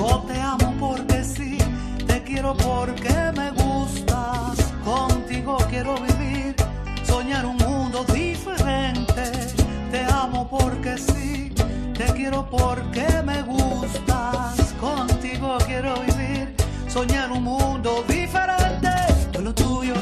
[0.00, 1.58] Yo te amo porque sí,
[2.06, 4.56] te quiero porque me gustas.
[4.82, 6.56] Contigo quiero vivir,
[7.02, 9.30] soñar un mundo diferente.
[9.90, 11.52] Te amo porque sí,
[11.92, 14.72] te quiero porque me gustas.
[14.80, 16.54] Contigo quiero vivir,
[16.88, 18.88] soñar un mundo diferente.
[19.32, 19.92] De lo tuyo,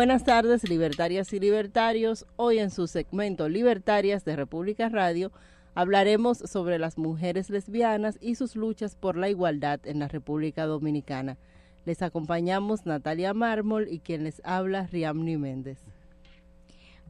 [0.00, 2.24] Buenas tardes, libertarias y libertarios.
[2.36, 5.30] Hoy en su segmento Libertarias de República Radio
[5.74, 11.36] hablaremos sobre las mujeres lesbianas y sus luchas por la igualdad en la República Dominicana.
[11.84, 15.80] Les acompañamos Natalia Mármol y quien les habla Riamni Méndez.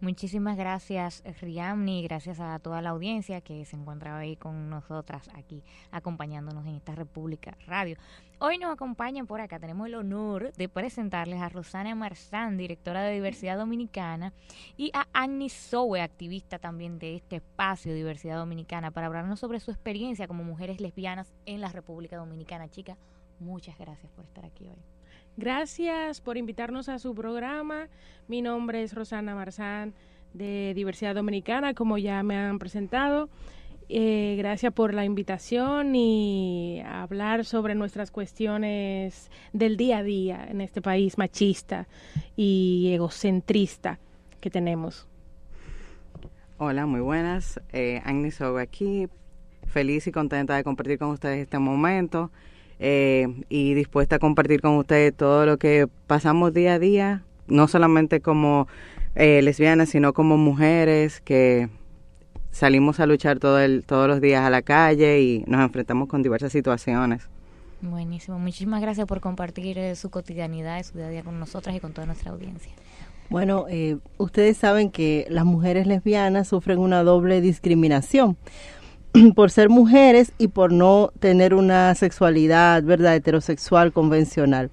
[0.02, 5.62] Muchísimas gracias, Riamni, gracias a toda la audiencia que se encuentra hoy con nosotras aquí,
[5.90, 7.98] acompañándonos en esta República Radio.
[8.38, 13.12] Hoy nos acompañan por acá, tenemos el honor de presentarles a Rosana Marzán, directora de
[13.12, 14.32] Diversidad Dominicana,
[14.78, 19.70] y a Agni Sowe, activista también de este espacio Diversidad Dominicana, para hablarnos sobre su
[19.70, 22.70] experiencia como mujeres lesbianas en la República Dominicana.
[22.70, 22.96] Chicas,
[23.38, 24.99] muchas gracias por estar aquí hoy.
[25.36, 27.88] Gracias por invitarnos a su programa.
[28.28, 29.94] Mi nombre es Rosana Marzán
[30.34, 33.28] de Diversidad Dominicana, como ya me han presentado.
[33.88, 40.60] Eh, gracias por la invitación y hablar sobre nuestras cuestiones del día a día en
[40.60, 41.88] este país machista
[42.36, 43.98] y egocentrista
[44.40, 45.08] que tenemos.
[46.58, 47.60] Hola, muy buenas.
[47.72, 49.08] Eh, Agnes aquí,
[49.66, 52.30] feliz y contenta de compartir con ustedes este momento
[52.80, 57.68] eh, y dispuesta a compartir con ustedes todo lo que pasamos día a día, no
[57.68, 58.68] solamente como
[59.14, 61.68] eh, lesbianas, sino como mujeres que
[62.50, 66.22] salimos a luchar todo el, todos los días a la calle y nos enfrentamos con
[66.22, 67.28] diversas situaciones.
[67.82, 71.76] Buenísimo, muchísimas gracias por compartir eh, su cotidianidad y su día a día con nosotras
[71.76, 72.72] y con toda nuestra audiencia.
[73.28, 78.36] Bueno, eh, ustedes saben que las mujeres lesbianas sufren una doble discriminación
[79.34, 84.70] por ser mujeres y por no tener una sexualidad, ¿verdad?, heterosexual convencional.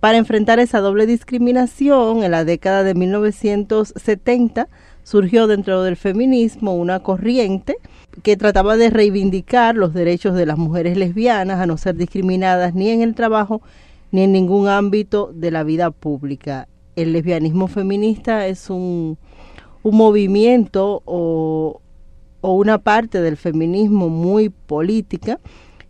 [0.00, 4.68] Para enfrentar esa doble discriminación, en la década de 1970
[5.02, 7.76] surgió dentro del feminismo una corriente
[8.22, 12.90] que trataba de reivindicar los derechos de las mujeres lesbianas a no ser discriminadas ni
[12.90, 13.62] en el trabajo
[14.12, 16.68] ni en ningún ámbito de la vida pública.
[16.96, 19.18] el lesbianismo feminista es un,
[19.82, 21.80] un movimiento o,
[22.44, 25.40] o una parte del feminismo muy política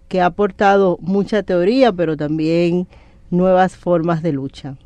[0.07, 2.87] que ha aportado mucha teoría, pero también
[3.29, 4.77] nuevas formas de lucha.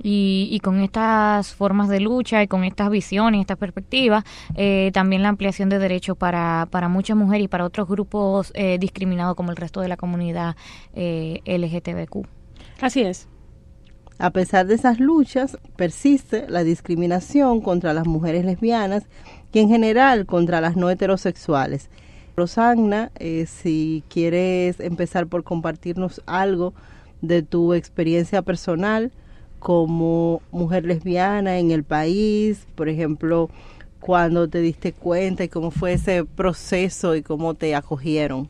[0.00, 4.22] Y, y, con estas formas de lucha y con estas visiones, estas perspectivas,
[4.54, 8.78] eh, también la ampliación de derechos para, para muchas mujeres y para otros grupos eh,
[8.78, 10.54] discriminados como el resto de la comunidad
[10.94, 12.24] eh, LGTBQ.
[12.80, 13.26] Así es.
[14.20, 19.08] A pesar de esas luchas, persiste la discriminación contra las mujeres lesbianas
[19.52, 21.88] y en general contra las no heterosexuales.
[22.36, 26.72] Rosanna, eh, si quieres empezar por compartirnos algo
[27.20, 29.10] de tu experiencia personal
[29.58, 33.50] como mujer lesbiana en el país, por ejemplo,
[34.00, 38.48] cuando te diste cuenta y cómo fue ese proceso y cómo te acogieron.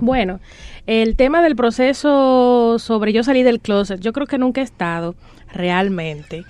[0.00, 0.38] Bueno,
[0.86, 5.14] el tema del proceso sobre yo salí del closet, yo creo que nunca he estado
[5.52, 6.44] realmente.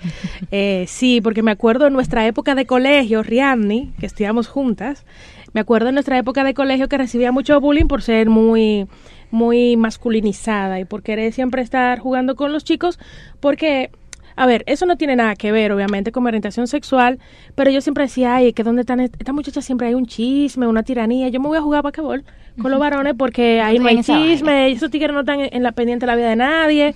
[0.51, 5.05] Eh, sí, porque me acuerdo en nuestra época de colegio, Rianni, que estudiamos juntas,
[5.53, 8.87] me acuerdo en nuestra época de colegio que recibía mucho bullying por ser muy
[9.31, 12.97] muy masculinizada y por querer siempre estar jugando con los chicos,
[13.39, 13.91] porque
[14.35, 17.19] a ver, eso no tiene nada que ver, obviamente, con mi orientación sexual,
[17.55, 20.81] pero yo siempre decía, ay, que dónde están estas muchachas siempre hay un chisme, una
[20.81, 22.23] tiranía, yo me voy a jugar basquetbol
[22.61, 26.05] con los varones porque ahí no hay chisme, esos tigres no están en la pendiente
[26.05, 26.95] de la vida de nadie.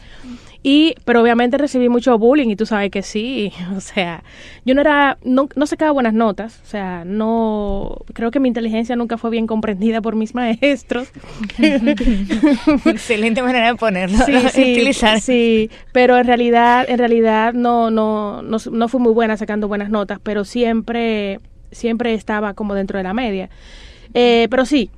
[0.65, 4.23] Y, pero obviamente recibí mucho bullying y tú sabes que sí, o sea,
[4.65, 8.95] yo no era, no, no sacaba buenas notas, o sea, no, creo que mi inteligencia
[8.95, 11.09] nunca fue bien comprendida por mis maestros.
[12.85, 14.33] Excelente manera de ponerlo, sí,
[14.93, 19.67] sí, Sí, pero en realidad, en realidad no, no, no, no fui muy buena sacando
[19.67, 21.39] buenas notas, pero siempre,
[21.71, 23.49] siempre estaba como dentro de la media.
[24.13, 24.89] Eh, pero sí,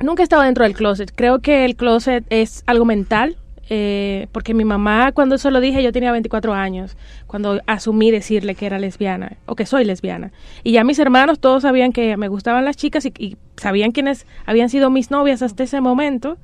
[0.00, 1.10] nunca he estado dentro del closet.
[1.14, 3.36] Creo que el closet es algo mental,
[3.70, 6.96] eh, porque mi mamá cuando eso lo dije yo tenía 24 años,
[7.26, 10.32] cuando asumí decirle que era lesbiana o que soy lesbiana.
[10.62, 14.26] Y ya mis hermanos todos sabían que me gustaban las chicas y, y sabían quiénes
[14.46, 16.38] habían sido mis novias hasta ese momento.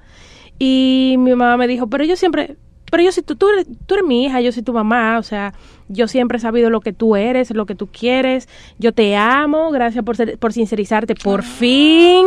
[0.58, 2.56] Y mi mamá me dijo, pero yo siempre,
[2.90, 5.22] pero yo si tú, tú, eres, tú eres mi hija, yo soy tu mamá, o
[5.22, 5.54] sea,
[5.88, 8.48] yo siempre he sabido lo que tú eres, lo que tú quieres,
[8.78, 12.26] yo te amo, gracias por, ser, por sincerizarte, por fin,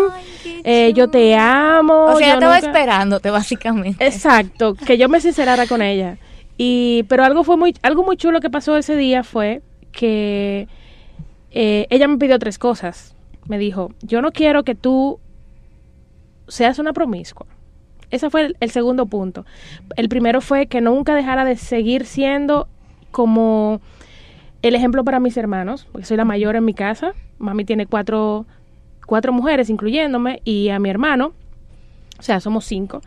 [0.63, 2.06] eh, yo te amo.
[2.06, 2.68] O sea, yo estaba nunca...
[2.68, 4.06] esperándote, básicamente.
[4.06, 6.18] Exacto, que yo me sincerara con ella.
[6.57, 9.62] Y, pero algo fue muy, algo muy chulo que pasó ese día fue
[9.92, 10.68] que
[11.51, 13.15] eh, ella me pidió tres cosas.
[13.48, 15.19] Me dijo, yo no quiero que tú
[16.48, 17.48] seas una promiscua.
[18.13, 19.44] Ese fue el, segundo punto.
[19.95, 22.68] El primero fue que nunca dejara de seguir siendo
[23.10, 23.81] como
[24.62, 27.13] el ejemplo para mis hermanos, porque soy la mayor en mi casa.
[27.39, 28.45] Mami tiene cuatro,
[29.07, 31.33] cuatro mujeres, incluyéndome, y a mi hermano.
[32.19, 33.01] O sea, somos cinco.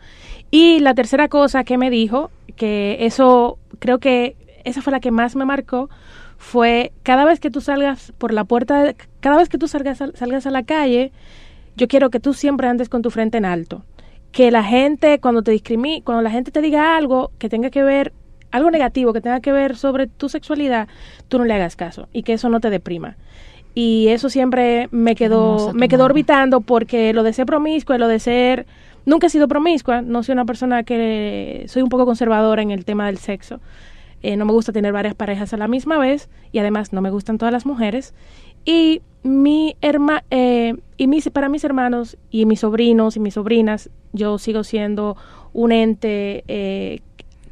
[0.51, 5.11] Y la tercera cosa que me dijo, que eso creo que esa fue la que
[5.11, 5.89] más me marcó,
[6.37, 10.45] fue cada vez que tú salgas por la puerta, cada vez que tú salgas, salgas
[10.45, 11.13] a la calle,
[11.77, 13.85] yo quiero que tú siempre andes con tu frente en alto
[14.37, 17.81] que la gente cuando te discrimina, cuando la gente te diga algo que tenga que
[17.81, 18.13] ver
[18.51, 20.87] algo negativo que tenga que ver sobre tu sexualidad,
[21.27, 23.17] tú no le hagas caso y que eso no te deprima.
[23.73, 28.19] Y eso siempre me quedó me quedó orbitando porque lo de ser promiscua, lo de
[28.19, 28.67] ser
[29.07, 32.85] nunca he sido promiscua, no soy una persona que soy un poco conservadora en el
[32.85, 33.59] tema del sexo.
[34.21, 37.09] Eh, no me gusta tener varias parejas a la misma vez y además no me
[37.09, 38.13] gustan todas las mujeres.
[38.65, 43.89] Y mi herma, eh, y mis, para mis hermanos y mis sobrinos y mis sobrinas,
[44.13, 45.17] yo sigo siendo
[45.53, 47.01] un ente eh,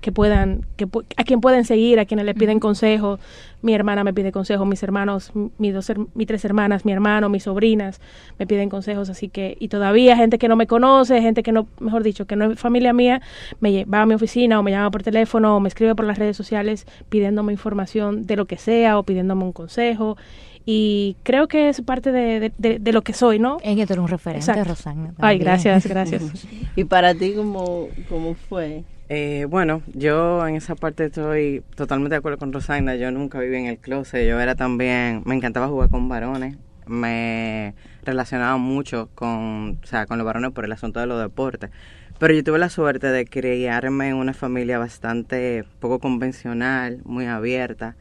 [0.05, 3.17] que puedan, que, a quien pueden seguir, a quienes le piden consejo.
[3.63, 7.41] Mi hermana me pide consejos, mis hermanos, mis, dos, mis tres hermanas, mi hermano, mis
[7.41, 7.99] sobrinas
[8.37, 11.65] me piden consejos, así que, y todavía gente que no me conoce, gente que no,
[11.79, 13.19] mejor dicho, que no es familia mía,
[13.61, 16.19] me va a mi oficina o me llama por teléfono o me escribe por las
[16.19, 20.17] redes sociales pidiéndome información de lo que sea o pidiéndome un consejo
[20.65, 23.57] y creo que es parte de, de, de, de lo que soy, ¿no?
[23.63, 24.69] Es que tú eres un referente, Exacto.
[24.69, 24.95] Rosana.
[24.95, 25.15] También.
[25.19, 26.23] Ay, gracias, gracias.
[26.75, 28.83] ¿Y para ti cómo, cómo fue?
[29.07, 32.95] Eh, bueno, yo en esa parte estoy totalmente de acuerdo con Rosana.
[32.95, 34.27] Yo nunca viví en el closet.
[34.27, 36.57] Yo era también, me encantaba jugar con varones.
[36.87, 41.69] Me relacionaba mucho con, o sea, con los varones por el asunto de los deportes.
[42.17, 47.95] Pero yo tuve la suerte de criarme en una familia bastante poco convencional, muy abierta,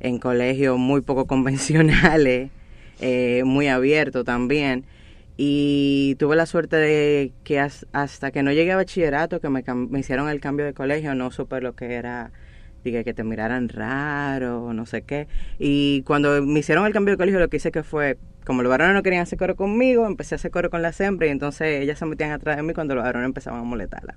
[0.00, 2.50] en colegios muy poco convencionales,
[3.00, 4.84] eh, muy abierto también
[5.36, 10.00] y tuve la suerte de que hasta que no llegué a bachillerato, que me, me,
[10.00, 12.30] hicieron el cambio de colegio, no supe lo que era,
[12.84, 15.28] dije, que te miraran raro, no sé qué.
[15.58, 18.70] Y cuando me hicieron el cambio de colegio, lo que hice que fue, como los
[18.70, 21.82] varones no querían hacer coro conmigo, empecé a hacer coro con las hembras y entonces
[21.82, 24.14] ellas se metían atrás de mí cuando los varones empezaban a molestarla.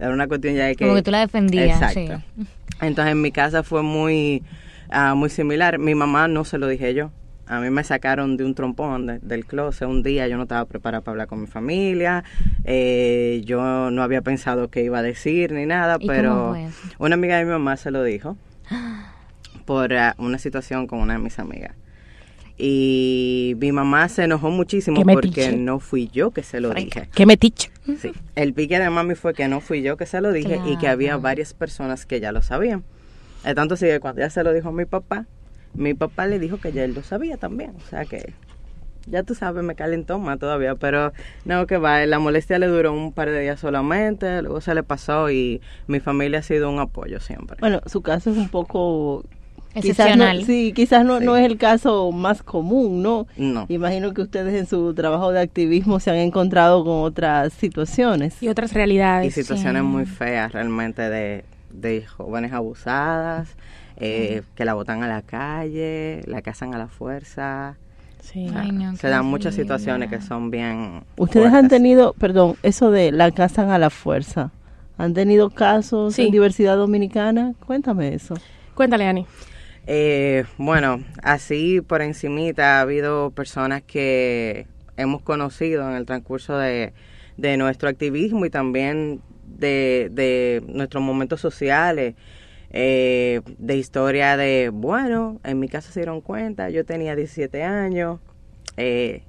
[0.00, 0.84] Era una cuestión ya de que...
[0.84, 1.80] Como que tú la defendías.
[1.80, 2.24] Exacto.
[2.80, 4.42] Entonces en mi casa fue muy,
[4.92, 5.78] ah, muy similar.
[5.78, 7.10] Mi mamá no se lo dije yo.
[7.46, 11.02] A mí me sacaron de un trompón del closet un día, yo no estaba preparada
[11.02, 12.22] para hablar con mi familia,
[12.62, 16.56] eh, yo no había pensado qué iba a decir ni nada, pero
[16.98, 18.36] una amiga de mi mamá se lo dijo
[19.64, 21.74] por ah, una situación con una de mis amigas.
[22.56, 27.08] Y mi mamá se enojó muchísimo porque no fui yo que se lo dije.
[27.14, 27.70] ¿Qué metiche?
[27.98, 28.12] Sí.
[28.36, 30.86] El pique de mami fue que no fui yo que se lo dije y que
[30.86, 32.84] había varias personas que ya lo sabían.
[33.54, 35.26] Tanto así que cuando ella se lo dijo a mi papá,
[35.74, 37.72] mi papá le dijo que ya él lo sabía también.
[37.76, 38.34] O sea que
[39.06, 41.12] ya tú sabes, me calentó más todavía, pero
[41.44, 44.82] no, que va, la molestia le duró un par de días solamente, luego se le
[44.82, 47.56] pasó y mi familia ha sido un apoyo siempre.
[47.60, 49.24] Bueno, su caso es un poco
[49.74, 50.44] Excepcional.
[50.44, 53.26] sí, quizás no, no es el caso más común, ¿no?
[53.36, 53.66] No.
[53.68, 58.42] Imagino que ustedes en su trabajo de activismo se han encontrado con otras situaciones.
[58.42, 59.28] Y otras realidades.
[59.28, 63.56] Y situaciones muy feas realmente de, de jóvenes abusadas,
[63.96, 67.76] eh, que la botan a la calle, la cazan a la fuerza.
[68.22, 68.50] Sí.
[68.98, 71.02] se dan muchas situaciones que son bien.
[71.16, 74.52] Ustedes han tenido, perdón, eso de la cazan a la fuerza.
[74.98, 77.54] ¿Han tenido casos en diversidad dominicana?
[77.66, 78.34] Cuéntame eso.
[78.74, 79.26] Cuéntale, Ani.
[79.86, 84.66] Eh, bueno, así por encimita ha habido personas que
[84.98, 86.92] hemos conocido en el transcurso de,
[87.38, 89.22] de nuestro activismo y también
[89.58, 92.14] de, de nuestros momentos sociales
[92.72, 98.20] eh, de historia de, bueno, en mi casa se dieron cuenta, yo tenía 17 años
[98.76, 99.22] eh,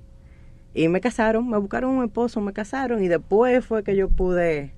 [0.76, 4.74] y me casaron, me buscaron un esposo, me casaron y después fue que yo pude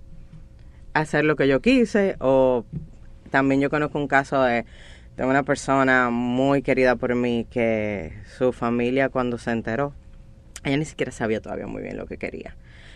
[0.94, 2.64] hacer lo que yo quise o
[3.32, 4.66] también yo conozco un caso de,
[5.18, 9.94] de una persona muy querida por mí que su familia cuando se enteró,
[10.64, 12.56] ella ni siquiera sabía todavía muy bien lo que quería.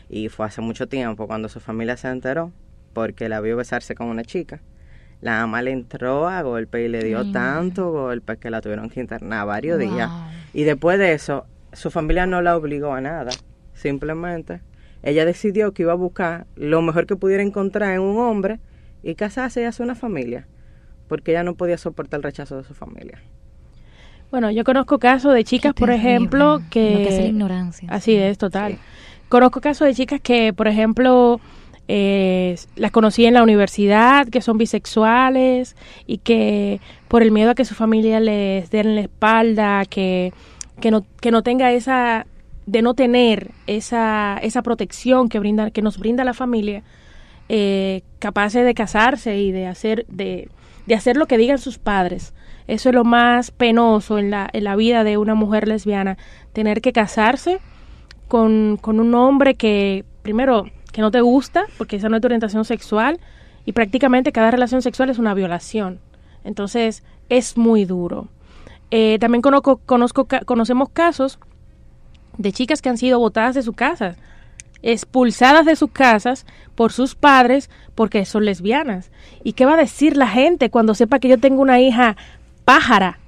[0.09, 2.51] Y fue hace mucho tiempo cuando su familia se enteró
[2.93, 4.61] porque la vio besarse con una chica
[5.21, 8.99] la ama le entró a golpe y le dio tanto golpe que la tuvieron que
[8.99, 10.09] internar varios días.
[10.53, 13.31] Y después de eso, su familia no la obligó a nada.
[13.73, 14.61] Simplemente
[15.03, 18.59] ella decidió que iba a buscar lo mejor que pudiera encontrar en un hombre
[19.03, 20.47] y casarse y hacer una familia.
[21.07, 23.19] Porque ella no podía soportar el rechazo de su familia.
[24.29, 26.97] Bueno, yo conozco casos de chicas, por ejemplo, que...
[26.97, 27.87] que es la ignorancia.
[27.89, 28.77] Así es, total.
[29.29, 31.41] Conozco casos de chicas que, por ejemplo,
[31.89, 37.55] eh, las conocí en la universidad, que son bisexuales y que por el miedo a
[37.55, 40.34] que su familia les den la espalda, que,
[40.79, 42.25] que, no, que no tenga esa,
[42.65, 46.84] de no tener esa, esa protección que, brinda, que nos brinda la familia,
[47.50, 50.50] eh, capaces de casarse y de hacer, de,
[50.86, 52.34] de hacer lo que digan sus padres.
[52.67, 56.17] Eso es lo más penoso en la, en la vida de una mujer lesbiana,
[56.51, 57.60] tener que casarse
[58.27, 62.27] con, con un hombre que, primero, que no te gusta, porque esa no es tu
[62.27, 63.19] orientación sexual,
[63.65, 66.00] y prácticamente cada relación sexual es una violación.
[66.43, 68.29] Entonces, es muy duro.
[68.91, 71.39] Eh, también conozco, conozco, conocemos casos
[72.38, 74.15] de chicas que han sido botadas de su casa,
[74.81, 79.12] expulsadas de sus casas por sus padres porque son lesbianas.
[79.43, 82.15] ¿Y qué va a decir la gente cuando sepa que yo tengo una hija
[82.63, 83.19] pájara?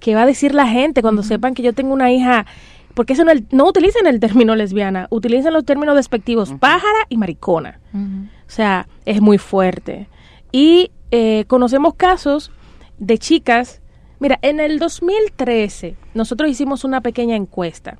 [0.00, 2.46] ¿Qué va a decir la gente cuando sepan que yo tengo una hija
[2.94, 7.80] porque eso no, no utilizan el término lesbiana, utilizan los términos despectivos pájara y maricona.
[7.94, 10.08] O sea, es muy fuerte.
[10.50, 12.50] Y eh, conocemos casos
[12.98, 13.80] de chicas,
[14.18, 17.98] mira, en el 2013 nosotros hicimos una pequeña encuesta.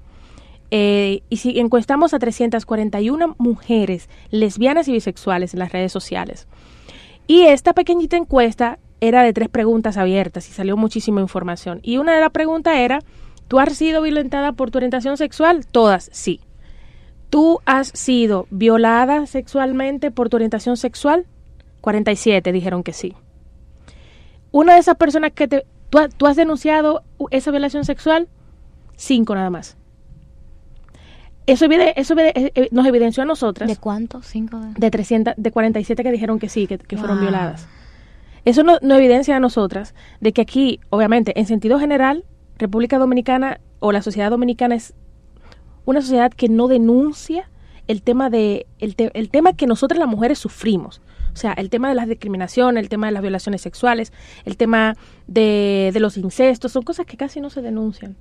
[0.70, 6.46] Eh, y si encuestamos a 341 mujeres lesbianas y bisexuales en las redes sociales.
[7.26, 11.80] Y esta pequeñita encuesta era de tres preguntas abiertas y salió muchísima información.
[11.82, 13.00] Y una de las preguntas era,
[13.48, 15.66] ¿Tú has sido violentada por tu orientación sexual?
[15.66, 16.40] Todas, sí.
[17.30, 21.26] ¿Tú has sido violada sexualmente por tu orientación sexual?
[21.80, 23.14] 47 dijeron que sí.
[24.50, 25.66] Una de esas personas que te...
[25.90, 28.28] ¿Tú, has denunciado esa violación sexual?
[28.96, 29.76] Cinco nada más.
[31.46, 33.68] Eso, eso eh, eh, nos evidenció a nosotras.
[33.68, 34.26] ¿De cuántos?
[34.26, 34.60] Cinco.
[34.76, 37.66] De, 300, de 47 que dijeron que sí, que, fueron violadas.
[38.44, 42.24] Eso nos no evidencia a nosotras de que aquí, obviamente, en sentido general,
[42.62, 44.94] República Dominicana o la sociedad dominicana es
[45.84, 47.50] una sociedad que no denuncia
[47.88, 51.02] el tema de el, el, tema que nosotras las mujeres sufrimos.
[51.34, 54.12] O sea, el tema de la discriminación, el tema de las violaciones sexuales,
[54.44, 58.16] el tema de, de los incestos, son cosas que casi no se denuncian.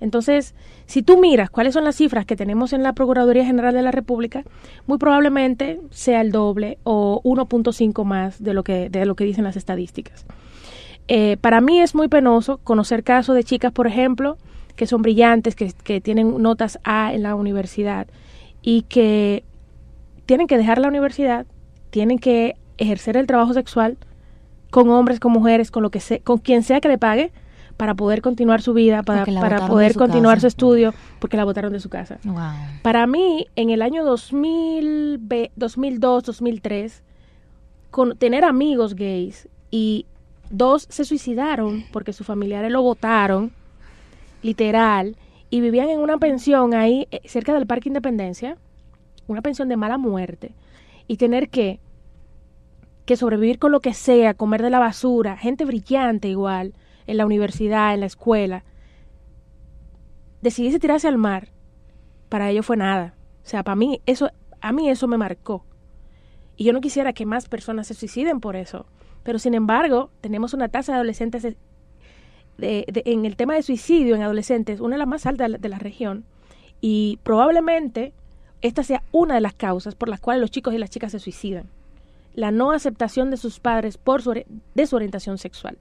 [0.00, 0.54] Entonces,
[0.86, 3.92] si tú miras cuáles son las cifras que tenemos en la Procuraduría General de la
[3.92, 4.44] República,
[4.86, 9.44] muy probablemente sea el doble o 1.5 más de lo que de lo que dicen
[9.44, 10.26] las estadísticas.
[11.08, 14.38] Eh, para mí es muy penoso conocer casos de chicas, por ejemplo,
[14.76, 18.06] que son brillantes, que, que tienen notas A en la universidad
[18.62, 19.44] y que
[20.26, 21.46] tienen que dejar la universidad
[21.90, 23.98] tienen que ejercer el trabajo sexual
[24.70, 27.32] con hombres, con mujeres, con lo que sea, con quien sea que le pague
[27.76, 31.80] para poder continuar su vida, para, para poder continuar su estudio, porque la votaron de
[31.80, 32.18] su casa.
[32.82, 35.20] Para mí, en el año 2000,
[35.56, 37.02] 2002, 2003,
[37.90, 40.06] con tener amigos gays y
[40.52, 43.52] dos se suicidaron porque sus familiares lo votaron,
[44.42, 45.16] literal,
[45.50, 48.56] y vivían en una pensión ahí eh, cerca del Parque Independencia,
[49.26, 50.54] una pensión de mala muerte,
[51.08, 51.80] y tener que,
[53.06, 56.74] que sobrevivir con lo que sea, comer de la basura, gente brillante igual,
[57.06, 58.64] en la universidad, en la escuela,
[60.42, 61.48] decidirse tirarse al mar,
[62.28, 63.14] para ellos fue nada.
[63.44, 64.30] O sea, para mí eso,
[64.60, 65.64] a mí eso me marcó.
[66.56, 68.86] Y yo no quisiera que más personas se suiciden por eso.
[69.22, 71.56] Pero sin embargo, tenemos una tasa de adolescentes
[72.58, 76.24] en el tema de suicidio en adolescentes, una de las más altas de la región.
[76.80, 78.12] Y probablemente
[78.60, 81.18] esta sea una de las causas por las cuales los chicos y las chicas se
[81.18, 81.66] suicidan.
[82.34, 85.78] La no aceptación de sus padres por su, de su orientación sexual.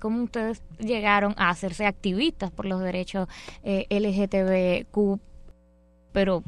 [0.00, 3.28] ¿Cómo ustedes llegaron a hacerse activistas por los derechos
[3.64, 5.20] eh, LGTBQ?
[6.12, 6.42] Pero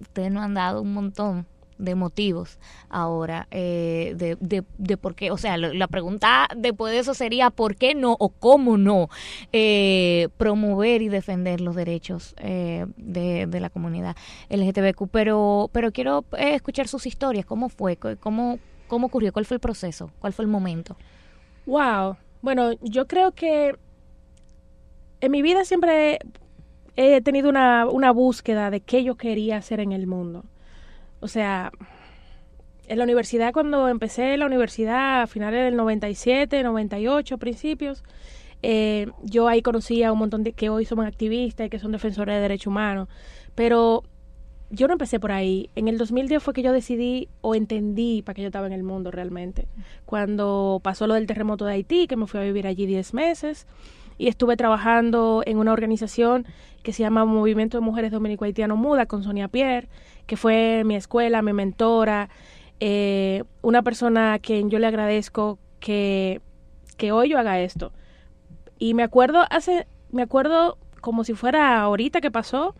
[0.00, 1.46] ustedes no han dado un montón
[1.78, 2.58] de motivos
[2.88, 7.50] ahora eh, de, de, de, por qué, o sea, la pregunta después de eso sería
[7.50, 9.08] por qué no o cómo no
[9.52, 14.16] eh, promover y defender los derechos eh, de, de, la comunidad
[14.50, 19.56] LGTBQ, pero, pero quiero eh, escuchar sus historias, cómo fue, cómo, cómo ocurrió, cuál fue
[19.56, 20.96] el proceso, cuál fue el momento.
[21.66, 23.76] Wow, bueno, yo creo que
[25.20, 26.18] en mi vida siempre
[26.96, 30.44] he tenido una, una búsqueda de qué yo quería hacer en el mundo.
[31.20, 31.72] O sea,
[32.86, 38.02] en la universidad, cuando empecé la universidad a finales del 97, 98, principios,
[38.62, 41.92] eh, yo ahí conocí a un montón de que hoy son activistas y que son
[41.92, 43.08] defensores de derechos humanos.
[43.54, 44.04] Pero
[44.70, 45.70] yo no empecé por ahí.
[45.74, 48.82] En el 2010 fue que yo decidí o entendí para qué yo estaba en el
[48.82, 49.68] mundo realmente.
[50.04, 53.66] Cuando pasó lo del terremoto de Haití, que me fui a vivir allí 10 meses
[54.18, 56.46] y estuve trabajando en una organización
[56.82, 59.88] que se llama Movimiento de Mujeres Dominico Haitiano Muda con Sonia Pierre,
[60.28, 62.28] que fue mi escuela, mi mentora,
[62.78, 66.40] eh, una persona a quien yo le agradezco que,
[66.96, 67.92] que hoy yo haga esto.
[68.78, 72.76] Y me acuerdo hace, me acuerdo como si fuera ahorita que pasó,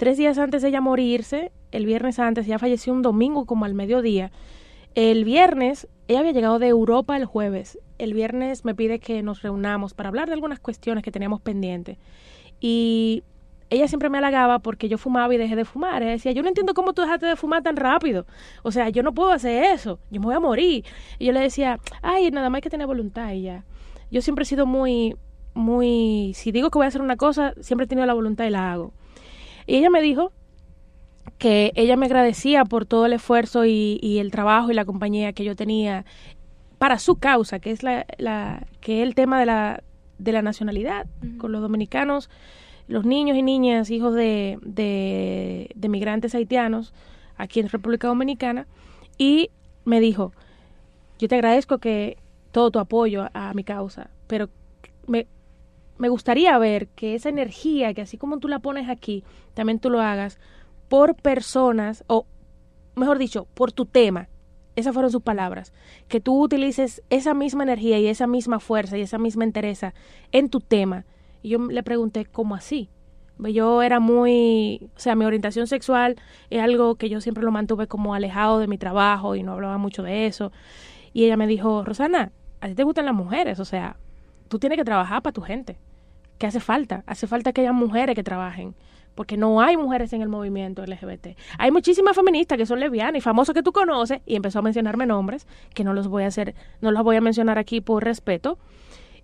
[0.00, 3.74] Tres días antes de ella morirse, el viernes antes, ella falleció un domingo como al
[3.74, 4.32] mediodía.
[4.94, 7.78] El viernes, ella había llegado de Europa el jueves.
[7.98, 11.98] El viernes me pide que nos reunamos para hablar de algunas cuestiones que teníamos pendientes.
[12.60, 13.24] Y
[13.70, 16.02] ella siempre me halagaba porque yo fumaba y dejé de fumar.
[16.02, 18.26] Ella decía, yo no entiendo cómo tú dejaste de fumar tan rápido.
[18.64, 20.00] O sea, yo no puedo hacer eso.
[20.10, 20.84] Yo me voy a morir.
[21.18, 23.64] Y yo le decía, ay, nada más hay que tener voluntad y ya.
[24.10, 25.16] Yo siempre he sido muy,
[25.54, 28.50] muy, si digo que voy a hacer una cosa, siempre he tenido la voluntad y
[28.50, 28.92] la hago.
[29.66, 30.32] Y ella me dijo
[31.38, 35.44] que ella me agradecía por todo el esfuerzo y, el trabajo y la compañía que
[35.44, 36.04] yo tenía
[36.78, 39.82] para su causa, que es la, la que es el tema de la,
[40.18, 41.06] de la nacionalidad
[41.38, 42.30] con los dominicanos,
[42.90, 46.92] los niños y niñas, hijos de, de, migrantes haitianos
[47.36, 48.66] aquí en República Dominicana,
[49.16, 49.50] y
[49.84, 50.32] me dijo,
[51.18, 52.18] yo te agradezco que
[52.50, 54.48] todo tu apoyo a, a mi causa, pero
[55.06, 55.28] me,
[55.98, 59.22] me gustaría ver que esa energía, que así como tú la pones aquí,
[59.54, 60.40] también tú lo hagas
[60.88, 62.26] por personas, o
[62.96, 64.28] mejor dicho, por tu tema.
[64.76, 65.72] Esas fueron sus palabras.
[66.08, 69.94] Que tú utilices esa misma energía y esa misma fuerza y esa misma entereza
[70.32, 71.04] en tu tema.
[71.42, 72.90] Y yo le pregunté, ¿cómo así?
[73.38, 76.16] Yo era muy, o sea, mi orientación sexual
[76.50, 79.78] es algo que yo siempre lo mantuve como alejado de mi trabajo y no hablaba
[79.78, 80.52] mucho de eso.
[81.12, 83.96] Y ella me dijo, Rosana, a ti te gustan las mujeres, o sea,
[84.48, 85.78] tú tienes que trabajar para tu gente
[86.38, 87.04] que hace falta.
[87.06, 88.74] Hace falta que haya mujeres que trabajen,
[89.14, 91.36] porque no hay mujeres en el movimiento LGBT.
[91.58, 95.06] Hay muchísimas feministas que son lesbianas y famosas que tú conoces, y empezó a mencionarme
[95.06, 98.58] nombres, que no los voy a hacer, no los voy a mencionar aquí por respeto.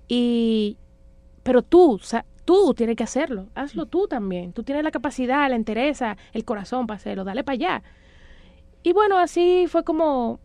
[0.08, 0.76] Y,
[1.46, 4.52] pero tú, o sea, tú tienes que hacerlo, hazlo tú también.
[4.52, 7.82] Tú tienes la capacidad, la interesa, el corazón para hacerlo, dale para allá.
[8.82, 10.40] Y bueno, así fue como,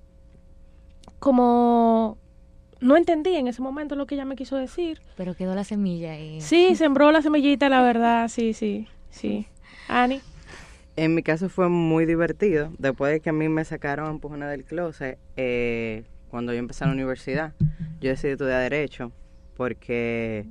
[1.17, 2.19] como
[2.81, 5.01] no entendí en ese momento lo que ella me quiso decir.
[5.17, 6.39] Pero quedó la semilla y...
[6.39, 9.47] Sí, sembró la semillita, la verdad, sí, sí, sí.
[9.87, 10.21] Ani.
[10.97, 12.71] En mi caso fue muy divertido.
[12.77, 16.91] Después de que a mí me sacaron empujones del closet, eh, cuando yo empecé la
[16.91, 17.53] universidad,
[17.99, 19.11] yo decidí estudiar Derecho
[19.57, 20.45] porque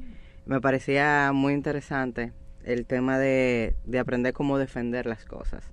[0.47, 2.33] me parecía muy interesante
[2.65, 5.65] el tema de, de aprender cómo defender las cosas.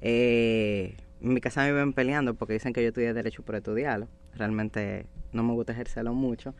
[0.00, 4.08] Eh, en mi casa me ven peleando porque dicen que yo estudié Derecho por estudiarlo.
[4.34, 6.54] Realmente no me gusta ejercerlo mucho,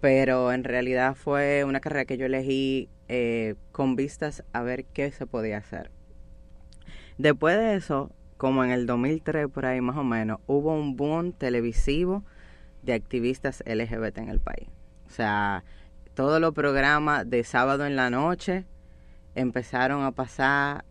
[0.00, 5.10] pero en realidad fue una carrera que yo elegí eh, con vistas a ver qué
[5.12, 5.90] se podía hacer.
[7.18, 11.32] Después de eso, como en el 2003 por ahí más o menos, hubo un boom
[11.32, 12.24] televisivo
[12.82, 14.68] de activistas LGBT en el país.
[15.06, 15.64] O sea,
[16.18, 18.66] todos los programas de sábado en la noche
[19.36, 20.84] empezaron a pasar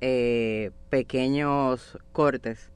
[0.00, 2.72] eh, pequeños cortes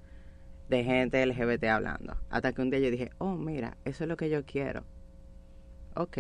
[0.69, 2.17] de gente LGBT hablando.
[2.31, 4.85] Hasta que un día yo dije, oh, mira, eso es lo que yo quiero.
[5.97, 6.17] Ok.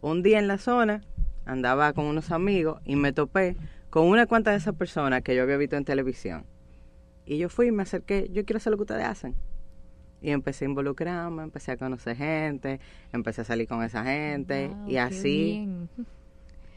[0.00, 1.02] Un día en la zona
[1.44, 3.56] andaba con unos amigos y me topé
[3.88, 6.44] con una cuanta de esas personas que yo había visto en televisión.
[7.24, 9.36] Y yo fui y me acerqué, yo quiero hacer lo que ustedes hacen.
[10.22, 12.80] Y empecé a involucrarme, empecé a conocer gente,
[13.12, 15.68] empecé a salir con esa gente y así.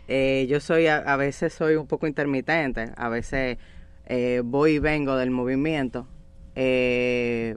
[0.08, 3.58] Eh, yo soy, a, veces soy un poco intermitente, a veces
[4.06, 6.08] eh, voy y vengo del movimiento,
[6.56, 7.56] eh,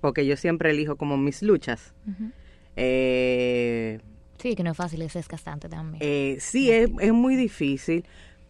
[0.00, 1.94] porque yo siempre elijo como mis luchas.
[2.76, 6.38] sí, que no es fácil, es desgastante también.
[6.40, 8.04] sí, es, es muy difícil.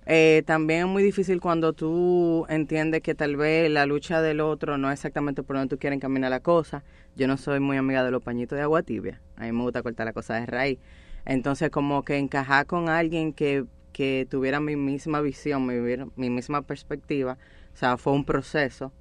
[0.06, 4.76] Eh, también es muy difícil cuando tú entiendes que tal vez la lucha del otro
[4.76, 6.82] no es exactamente por donde tú quieres caminar la cosa.
[7.14, 9.20] Yo no soy muy amiga de los pañitos de agua tibia.
[9.36, 10.78] A mí me gusta cortar la cosa de raíz.
[11.24, 15.74] Entonces, como que encajar con alguien que, que tuviera mi misma visión, mi,
[16.16, 17.38] mi misma perspectiva,
[17.72, 18.92] o sea, fue un proceso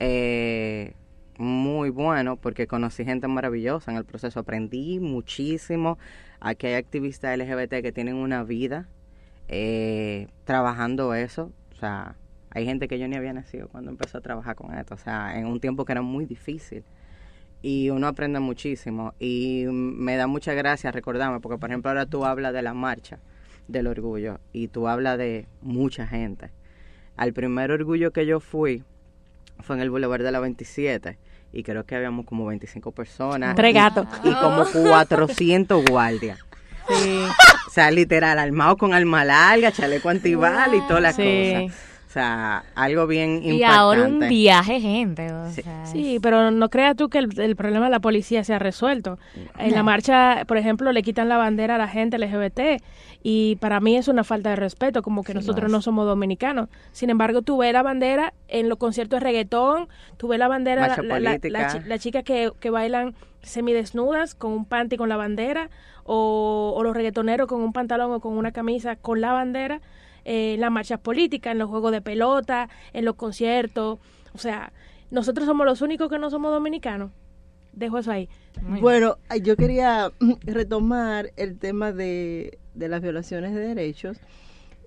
[0.00, 0.94] eh,
[1.38, 4.40] muy bueno porque conocí gente maravillosa en el proceso.
[4.40, 5.98] Aprendí muchísimo.
[6.40, 8.88] Aquí hay activistas LGBT que tienen una vida
[9.48, 11.52] eh, trabajando eso.
[11.72, 12.16] O sea,
[12.50, 14.94] hay gente que yo ni había nacido cuando empezó a trabajar con esto.
[14.94, 16.84] O sea, en un tiempo que era muy difícil.
[17.62, 19.14] Y uno aprende muchísimo.
[19.18, 23.18] Y me da mucha gracia recordarme, porque por ejemplo ahora tú hablas de la marcha
[23.68, 26.50] del orgullo y tú hablas de mucha gente.
[27.16, 28.84] Al primer orgullo que yo fui
[29.60, 31.18] fue en el Boulevard de la 27
[31.52, 33.56] y creo que habíamos como 25 personas.
[33.56, 34.06] Tres gatos.
[34.22, 36.38] Y, y como 400 guardias.
[36.88, 37.26] Sí.
[37.66, 41.85] O sea, literal, armado con alma larga, chaleco antibal y todas las cosas.
[42.16, 43.56] O sea, algo bien importante.
[43.56, 45.28] Y ahora un viaje, gente.
[45.84, 46.18] sí.
[46.22, 49.18] pero no creas tú que el, problema de la policía se ha resuelto.
[49.58, 52.82] En la marcha, por ejemplo, le quitan la bandera a la gente LGBT
[53.22, 56.70] y para mí es una falta de respeto, como que nosotros no somos dominicanos.
[56.92, 60.96] Sin embargo, tú ves la bandera en los conciertos de reggaetón, tú ves la bandera,
[61.02, 61.38] la,
[61.86, 65.68] la, chica que, que bailan semidesnudas con un panty con la bandera
[66.04, 69.80] o, los reggaetoneros con un pantalón o con una camisa con la bandera
[70.28, 74.00] eh, en las marchas políticas, en los juegos de pelota, en los conciertos.
[74.34, 74.72] O sea,
[75.08, 77.12] nosotros somos los únicos que no somos dominicanos.
[77.72, 78.28] Dejo eso ahí.
[78.80, 80.10] bueno, yo quería
[80.42, 84.18] retomar el tema de, de las violaciones de derechos.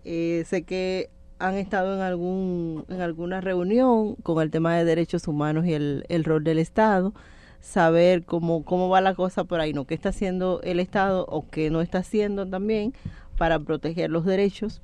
[0.04, 5.26] Eh, sé que han estado en algún en alguna reunión con el tema de derechos
[5.26, 7.14] humanos y el, el rol del Estado
[7.62, 9.86] saber cómo, cómo va la cosa por ahí, ¿no?
[9.86, 12.94] ¿Qué está haciendo el Estado o qué no está haciendo también
[13.38, 14.82] para proteger los derechos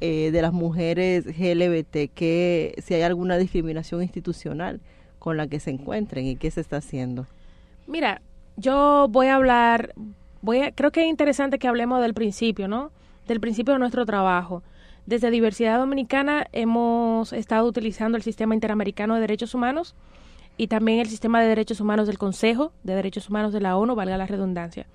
[0.00, 2.12] eh, de las mujeres LGBT?
[2.14, 4.80] Que si hay alguna discriminación institucional
[5.18, 7.26] con la que se encuentren y qué se está haciendo.
[7.86, 8.22] Mira,
[8.56, 9.94] yo voy a hablar,
[10.42, 12.90] voy a, creo que es interesante que hablemos del principio, ¿no?
[13.26, 14.62] Del principio de nuestro trabajo.
[15.06, 19.94] Desde Diversidad Dominicana hemos estado utilizando el Sistema Interamericano de Derechos Humanos
[20.56, 23.94] y también el sistema de derechos humanos del Consejo de Derechos Humanos de la ONU,
[23.94, 24.86] valga la redundancia.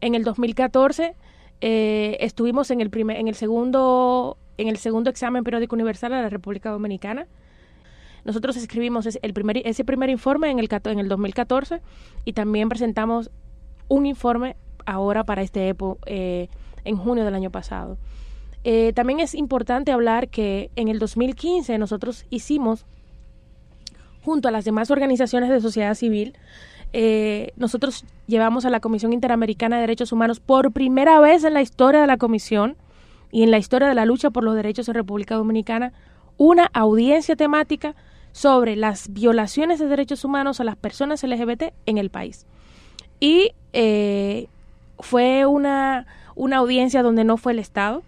[0.00, 1.14] En el 2014
[1.60, 6.22] eh, estuvimos en el primer, en el segundo, en el segundo examen periódico universal de
[6.22, 7.26] la República Dominicana.
[8.24, 11.80] Nosotros escribimos ese, el primer, ese primer informe en el, en el 2014
[12.24, 13.30] y también presentamos
[13.88, 16.48] un informe ahora para este EPO eh,
[16.84, 17.98] en junio del año pasado.
[18.62, 22.84] Eh, también es importante hablar que en el 2015 nosotros hicimos
[24.22, 26.36] junto a las demás organizaciones de sociedad civil,
[26.92, 31.62] eh, nosotros llevamos a la Comisión Interamericana de Derechos Humanos por primera vez en la
[31.62, 32.76] historia de la Comisión
[33.30, 35.92] y en la historia de la lucha por los derechos en República Dominicana
[36.36, 37.94] una audiencia temática
[38.32, 42.46] sobre las violaciones de derechos humanos a las personas LGBT en el país.
[43.18, 44.46] Y eh,
[44.98, 48.02] fue una, una audiencia donde no fue el Estado,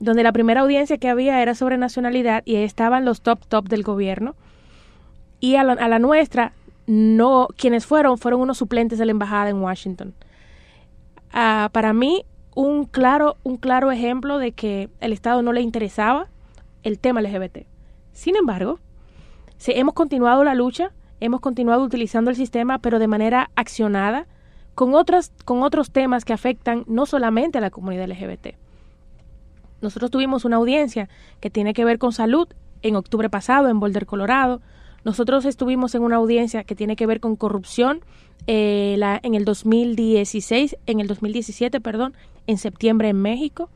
[0.00, 3.82] donde la primera audiencia que había era sobre nacionalidad y estaban los top top del
[3.82, 4.34] gobierno
[5.42, 6.52] y a la, nuestra,
[6.86, 10.14] no, quienes fueron, fueron unos suplentes de la embajada en Washington.
[11.32, 16.28] Ah, para mí, un claro, un claro ejemplo de que el Estado no le interesaba
[16.82, 17.66] el tema LGBT.
[18.12, 18.78] Sin embargo,
[19.66, 24.26] hemos continuado la lucha, hemos continuado utilizando el sistema, pero de manera accionada,
[24.74, 28.56] con, otras, con otros temas que afectan no solamente a la comunidad LGBT.
[29.80, 31.08] Nosotros tuvimos una audiencia
[31.40, 32.48] que tiene que ver con salud
[32.82, 34.60] en octubre pasado en Boulder, Colorado.
[35.04, 38.00] Nosotros estuvimos en una audiencia que tiene que ver con corrupción
[38.46, 42.14] eh, en el 2016, en el 2017, perdón,
[42.46, 43.68] en septiembre en México.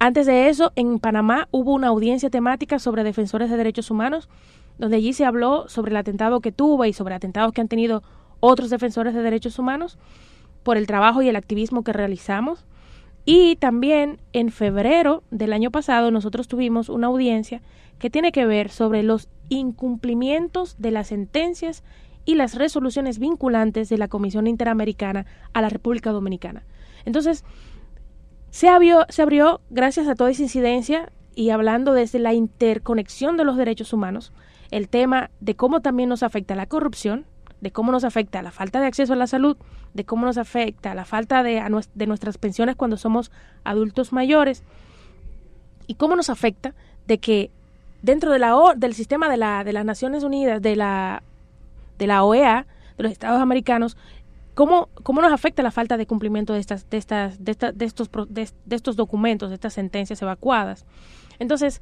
[0.00, 4.28] Antes de eso, en Panamá hubo una audiencia temática sobre defensores de derechos humanos,
[4.78, 8.02] donde allí se habló sobre el atentado que tuvo y sobre atentados que han tenido
[8.40, 9.98] otros defensores de derechos humanos
[10.62, 12.64] por el trabajo y el activismo que realizamos.
[13.24, 17.60] Y también en febrero del año pasado nosotros tuvimos una audiencia
[17.98, 21.82] que tiene que ver sobre los incumplimientos de las sentencias
[22.24, 26.64] y las resoluciones vinculantes de la Comisión Interamericana a la República Dominicana.
[27.04, 27.44] Entonces,
[28.50, 33.44] se abrió, se abrió, gracias a toda esa incidencia y hablando desde la interconexión de
[33.44, 34.32] los derechos humanos,
[34.70, 37.26] el tema de cómo también nos afecta la corrupción,
[37.60, 39.56] de cómo nos afecta la falta de acceso a la salud,
[39.94, 41.62] de cómo nos afecta la falta de,
[41.94, 43.30] de nuestras pensiones cuando somos
[43.64, 44.64] adultos mayores
[45.86, 46.74] y cómo nos afecta
[47.06, 47.50] de que
[48.02, 48.40] dentro de
[48.76, 51.22] del sistema de, la, de las Naciones Unidas, de la,
[51.98, 53.96] de OEA, de los Estados americanos,
[54.58, 58.10] ¿Cómo, ¿Cómo nos afecta la falta de cumplimiento de, estas, de, estas, de, de, estos,
[58.28, 60.84] de, estos documentos, de estas sentencias evacuadas?
[61.38, 61.80] Entonces,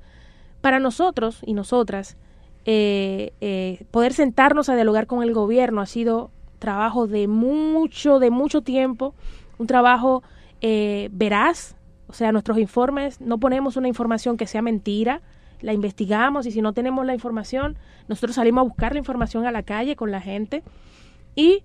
[0.60, 2.18] para nosotros y nosotras,
[2.66, 8.28] eh, eh, poder sentarnos a dialogar con el gobierno ha sido trabajo de mucho, de
[8.28, 9.14] mucho tiempo,
[9.56, 10.22] un trabajo
[10.60, 11.76] eh, veraz,
[12.08, 15.22] o sea, nuestros informes, no ponemos una información que sea mentira,
[15.60, 17.76] la investigamos y si no tenemos la información,
[18.08, 20.62] nosotros salimos a buscar la información a la calle con la gente
[21.34, 21.62] y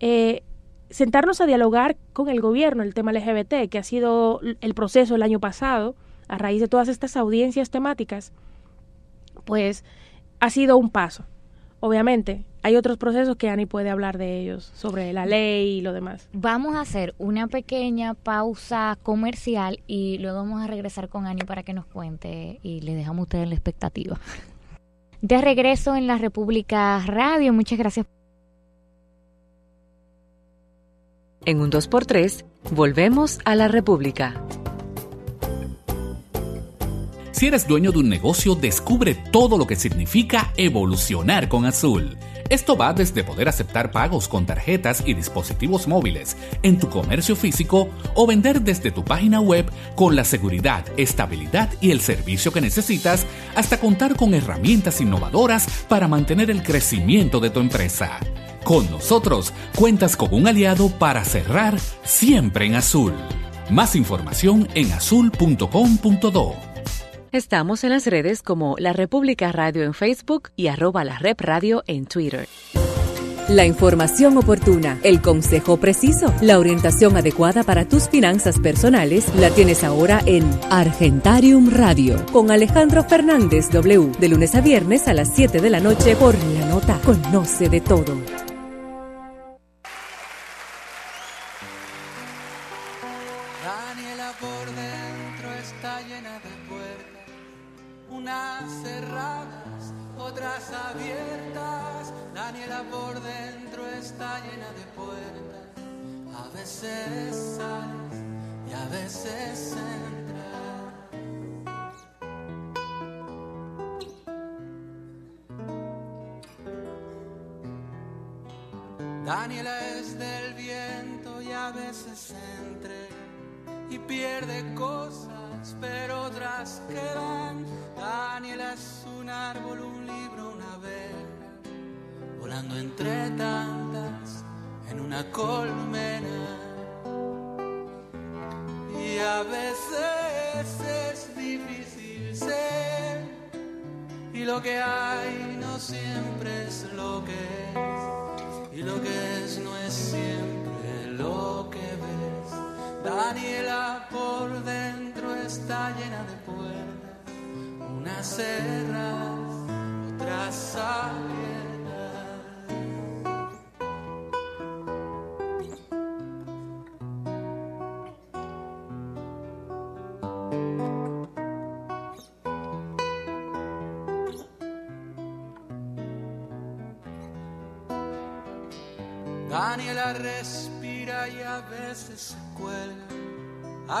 [0.00, 0.42] eh,
[0.90, 5.22] sentarnos a dialogar con el gobierno el tema LGBT, que ha sido el proceso el
[5.22, 5.96] año pasado,
[6.28, 8.32] a raíz de todas estas audiencias temáticas,
[9.44, 9.84] pues
[10.40, 11.24] ha sido un paso.
[11.86, 15.92] Obviamente, hay otros procesos que Ani puede hablar de ellos, sobre la ley y lo
[15.92, 16.30] demás.
[16.32, 21.62] Vamos a hacer una pequeña pausa comercial y luego vamos a regresar con Ani para
[21.62, 24.18] que nos cuente y le dejamos a ustedes la expectativa.
[25.20, 28.06] De regreso en la República Radio, muchas gracias.
[31.44, 34.42] En un 2x3, volvemos a la República.
[37.34, 42.16] Si eres dueño de un negocio, descubre todo lo que significa evolucionar con Azul.
[42.48, 47.88] Esto va desde poder aceptar pagos con tarjetas y dispositivos móviles en tu comercio físico
[48.14, 53.26] o vender desde tu página web con la seguridad, estabilidad y el servicio que necesitas
[53.56, 58.20] hasta contar con herramientas innovadoras para mantener el crecimiento de tu empresa.
[58.62, 63.12] Con nosotros cuentas con un aliado para cerrar siempre en azul.
[63.70, 66.73] Más información en azul.com.do.
[67.34, 71.82] Estamos en las redes como La República Radio en Facebook y arroba la Rep Radio
[71.88, 72.46] en Twitter.
[73.48, 79.82] La información oportuna, el consejo preciso, la orientación adecuada para tus finanzas personales la tienes
[79.82, 84.12] ahora en Argentarium Radio con Alejandro Fernández W.
[84.20, 87.00] De lunes a viernes a las 7 de la noche por la nota.
[87.04, 88.43] Conoce de todo.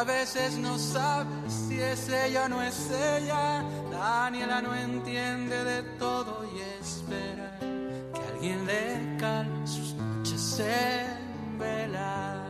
[0.04, 3.64] A veces no sabe si es ella o no es ella.
[3.90, 12.44] Daniela no entiende de todo y espera que alguien le calme sus noches en vela.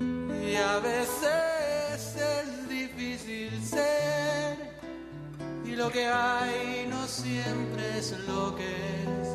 [0.00, 4.78] Y a veces es difícil ser.
[5.66, 9.28] Y lo que hay no siempre es lo que es.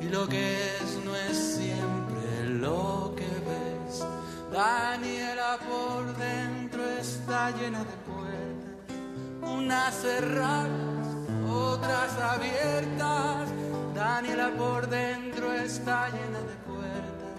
[0.00, 4.06] Y lo que es no es siempre lo que ves.
[4.50, 5.39] Daniela
[5.70, 8.96] por dentro está llena de puertas,
[9.42, 11.06] unas cerradas,
[11.48, 13.48] otras abiertas.
[13.94, 17.36] Daniela por dentro está llena de puertas,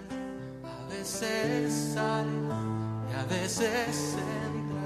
[0.64, 2.30] a veces sale
[3.10, 4.16] y a veces
[4.46, 4.82] entra.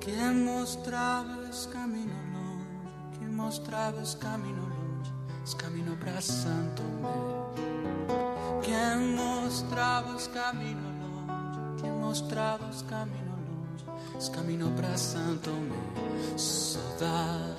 [0.00, 5.12] Quien mostrava esse caminho longe, quem mostrava esse caminho longe,
[5.44, 8.29] esse caminho para Santo Tomé.
[8.62, 13.84] Quem mostrava esse caminho longe, quem mostrava esse caminho longe,
[14.18, 16.36] esse caminho para Santo Tomé.
[16.36, 17.56] Saudade,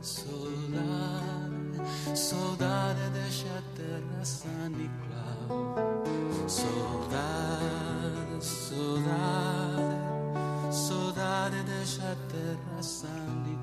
[0.00, 1.38] saudade,
[2.14, 6.04] saudade a terra San Nicolau.
[6.48, 10.04] Saudade, saudade.
[10.70, 13.53] Saudade a terra San.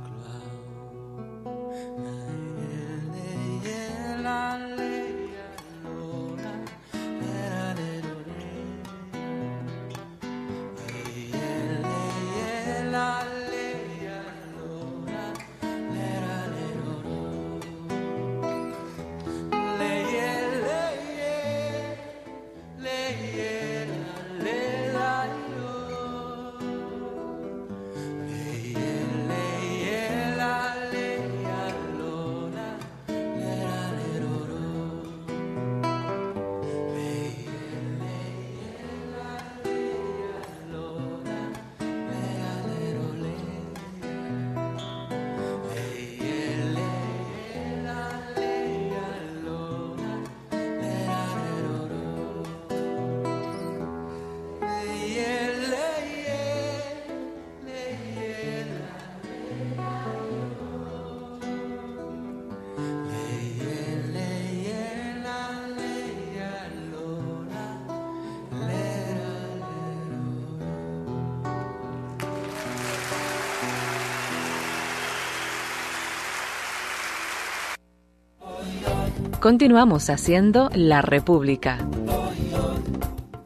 [79.41, 81.79] Continuamos haciendo La República.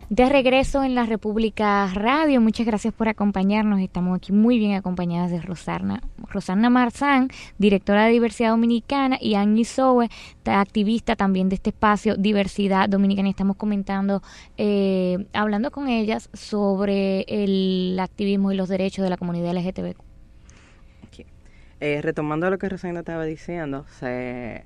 [0.09, 3.79] De regreso en la República Radio, muchas gracias por acompañarnos.
[3.79, 7.29] Estamos aquí muy bien acompañadas de Rosana, Rosana Marzán,
[7.59, 10.09] directora de Diversidad Dominicana, y Angie Sowe,
[10.43, 13.29] activista también de este espacio Diversidad Dominicana.
[13.29, 14.21] Y estamos comentando,
[14.57, 19.95] eh, hablando con ellas sobre el activismo y los derechos de la comunidad LGTB.
[21.79, 24.65] Eh, retomando lo que Rosana estaba diciendo, se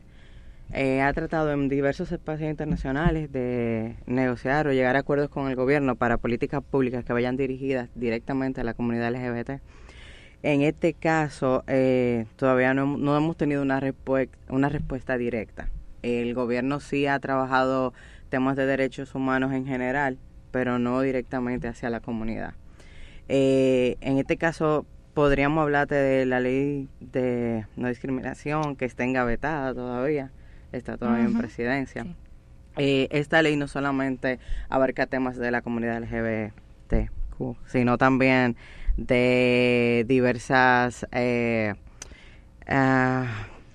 [0.72, 5.56] eh, ha tratado en diversos espacios internacionales de negociar o llegar a acuerdos con el
[5.56, 9.62] gobierno para políticas públicas que vayan dirigidas directamente a la comunidad LGBT.
[10.44, 13.82] En este caso, eh, todavía no, no, hemos tenido una,
[14.48, 15.70] una respuesta directa.
[16.04, 17.94] El gobierno sí ha trabajado
[18.30, 20.20] temas de derechos humanos en general,
[20.52, 22.54] pero no directamente hacia la comunidad.
[23.28, 29.74] Eh, en este caso, podríamos hablarte de la ley de no discriminación que está engavetada
[29.74, 30.32] todavía
[30.72, 31.32] está todavía uh -huh.
[31.32, 32.04] en presidencia.
[32.04, 32.16] Sí.
[32.78, 38.56] Eh, esta ley no solamente abarca temas de la comunidad LGBTQ, sino también
[38.96, 41.74] de diversas eh,
[42.70, 43.26] uh,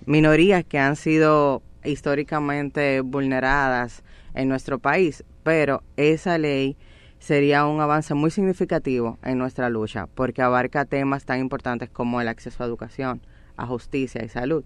[0.06, 4.02] minorías que han sido históricamente vulneradas
[4.34, 6.76] en nuestro país, pero esa ley
[7.18, 12.28] sería un avance muy significativo en nuestra lucha porque abarca temas tan importantes como el
[12.28, 13.20] acceso a educación,
[13.56, 14.64] a justicia y salud.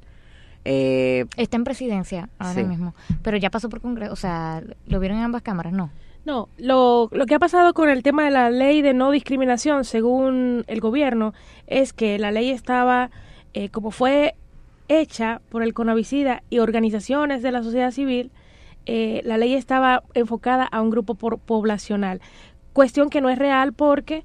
[0.71, 2.65] Eh, Está en presidencia ahora sí.
[2.65, 5.91] mismo, pero ya pasó por Congreso, o sea, lo vieron en ambas cámaras, ¿no?
[6.27, 9.87] No, lo, lo que ha pasado con el tema de la ley de no discriminación,
[9.87, 11.33] según el gobierno,
[11.69, 13.11] es que la ley estaba,
[13.55, 14.35] eh, como fue
[14.89, 18.31] hecha por el Conavicida y organizaciones de la sociedad civil,
[18.85, 22.21] eh, la ley estaba enfocada a un grupo por, poblacional
[22.79, 24.25] cuestión que no es real porque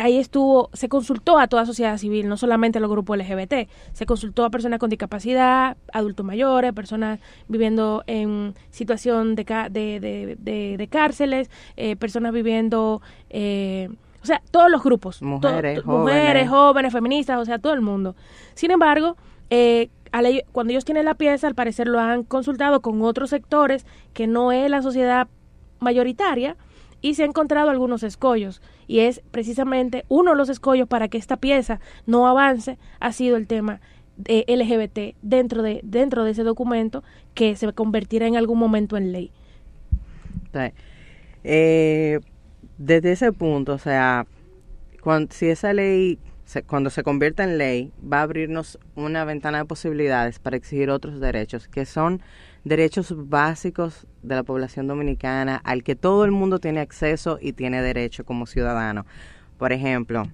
[0.00, 4.06] ahí estuvo, se consultó a toda sociedad civil, no solamente a los grupos LGBT, se
[4.06, 7.18] consultó a personas con discapacidad, adultos mayores, personas
[7.48, 9.42] viviendo en situación de,
[9.72, 13.88] de, de, de, de cárceles, eh, personas viviendo, eh,
[14.22, 16.14] o sea, todos los grupos, mujeres, jóvenes.
[16.14, 18.14] mujeres, jóvenes, feministas, o sea, todo el mundo.
[18.54, 19.16] Sin embargo,
[19.50, 19.90] eh,
[20.52, 24.52] cuando ellos tienen la pieza, al parecer lo han consultado con otros sectores que no
[24.52, 25.26] es la sociedad
[25.80, 26.56] mayoritaria,
[27.00, 31.18] y se han encontrado algunos escollos y es precisamente uno de los escollos para que
[31.18, 33.80] esta pieza no avance ha sido el tema
[34.16, 39.12] de LGBT dentro de dentro de ese documento que se convertirá en algún momento en
[39.12, 39.30] ley.
[41.44, 42.18] Eh,
[42.78, 44.26] desde ese punto, o sea,
[45.30, 46.18] si esa ley
[46.66, 51.20] cuando se convierta en ley, va a abrirnos una ventana de posibilidades para exigir otros
[51.20, 52.22] derechos, que son
[52.68, 57.82] derechos básicos de la población dominicana al que todo el mundo tiene acceso y tiene
[57.82, 59.06] derecho como ciudadano.
[59.56, 60.24] Por ejemplo,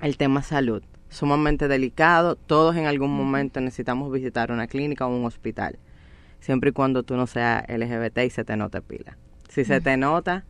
[0.00, 5.24] el tema salud, sumamente delicado, todos en algún momento necesitamos visitar una clínica o un
[5.24, 5.78] hospital,
[6.40, 9.16] siempre y cuando tú no seas LGBT y se te note pila.
[9.48, 10.44] Si se te nota,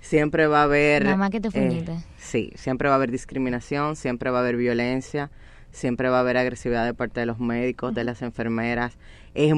[0.00, 1.04] siempre va a haber...
[1.04, 1.84] Nada más que te eh,
[2.16, 5.30] sí, siempre va a haber discriminación, siempre va a haber violencia,
[5.70, 8.98] siempre va a haber agresividad de parte de los médicos, de las enfermeras.
[9.34, 9.52] Es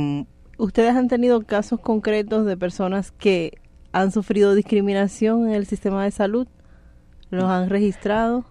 [0.61, 3.59] ¿Ustedes han tenido casos concretos de personas que
[3.93, 6.47] han sufrido discriminación en el sistema de salud?
[7.31, 8.45] ¿Los han registrado?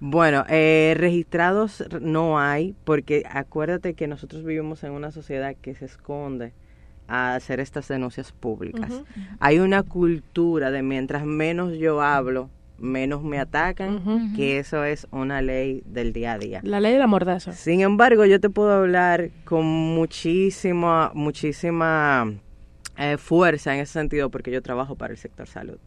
[0.00, 5.84] Bueno, eh, registrados no hay, porque acuérdate que nosotros vivimos en una sociedad que se
[5.84, 6.54] esconde
[7.06, 8.90] a hacer estas denuncias públicas.
[9.38, 15.42] Hay una cultura de mientras menos yo hablo, menos me atacan, que eso es una
[15.42, 16.60] ley del día a día.
[16.62, 17.52] La ley de la mordaza.
[17.52, 22.32] Sin embargo, yo te puedo hablar con muchísima, muchísima
[22.96, 25.78] eh, fuerza en ese sentido porque yo trabajo para el sector salud.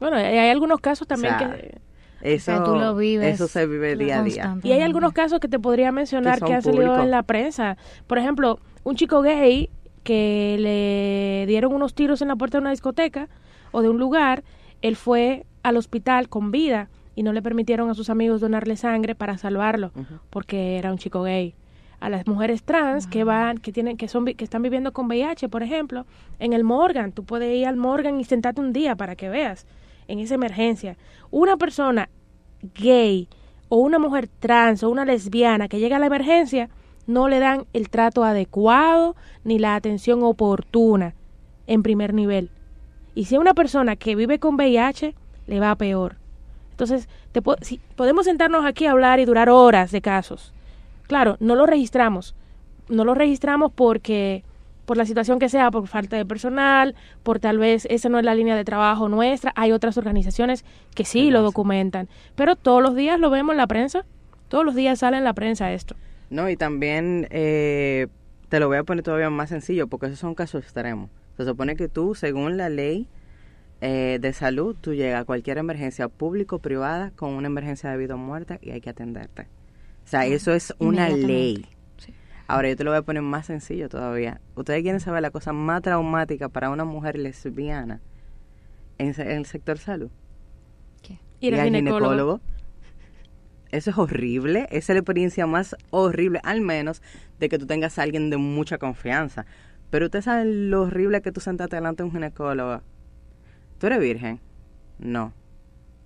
[0.00, 1.80] Bueno, hay algunos casos también que...
[2.20, 4.56] Eso, tú lo vives eso se vive día a día.
[4.64, 7.76] Y hay algunos casos que te podría mencionar que, que han salido en la prensa.
[8.08, 9.70] Por ejemplo, un chico gay
[10.02, 13.28] que le dieron unos tiros en la puerta de una discoteca
[13.70, 14.42] o de un lugar,
[14.82, 19.14] él fue al hospital con vida y no le permitieron a sus amigos donarle sangre
[19.14, 19.92] para salvarlo
[20.30, 21.54] porque era un chico gay.
[22.00, 25.48] A las mujeres trans que van, que tienen, que son, que están viviendo con VIH,
[25.48, 26.06] por ejemplo,
[26.38, 29.66] en el Morgan, tú puedes ir al Morgan y sentarte un día para que veas
[30.06, 30.96] en esa emergencia.
[31.32, 32.08] Una persona
[32.74, 33.28] gay
[33.68, 36.68] o una mujer trans o una lesbiana que llega a la emergencia
[37.08, 41.14] no le dan el trato adecuado ni la atención oportuna
[41.66, 42.50] en primer nivel.
[43.14, 45.14] Y si a una persona que vive con VIH
[45.48, 46.16] le va peor.
[46.70, 50.52] Entonces, te si, podemos sentarnos aquí a hablar y durar horas de casos.
[51.08, 52.36] Claro, no lo registramos.
[52.88, 54.44] No lo registramos porque
[54.86, 58.24] por la situación que sea, por falta de personal, por tal vez esa no es
[58.24, 59.52] la línea de trabajo nuestra.
[59.56, 63.66] Hay otras organizaciones que sí lo documentan, pero todos los días lo vemos en la
[63.66, 64.04] prensa.
[64.48, 65.94] Todos los días sale en la prensa esto.
[66.30, 68.06] No, y también eh,
[68.48, 71.10] te lo voy a poner todavía más sencillo, porque esos son casos extremos.
[71.36, 73.06] Se supone que tú, según la ley,
[73.80, 77.96] eh, de salud, tú llegas a cualquier emergencia público o privada con una emergencia de
[77.96, 79.42] vida o muerte y hay que atenderte.
[80.04, 81.66] O sea, eso es una ley.
[82.48, 84.40] Ahora yo te lo voy a poner más sencillo todavía.
[84.56, 88.00] ¿Ustedes quieren saber la cosa más traumática para una mujer lesbiana
[88.96, 90.10] en, el sector salud?
[91.02, 91.20] ¿Qué?
[91.40, 92.40] Ir al ginecólogo.
[93.70, 94.66] Eso es horrible.
[94.70, 97.02] Esa es la experiencia más horrible, al menos
[97.38, 99.44] de que tú tengas a alguien de mucha confianza.
[99.90, 102.82] Pero ustedes saben lo horrible que tú sentarte delante de un ginecólogo
[103.78, 104.40] ¿Tú eres virgen?
[104.98, 105.32] No.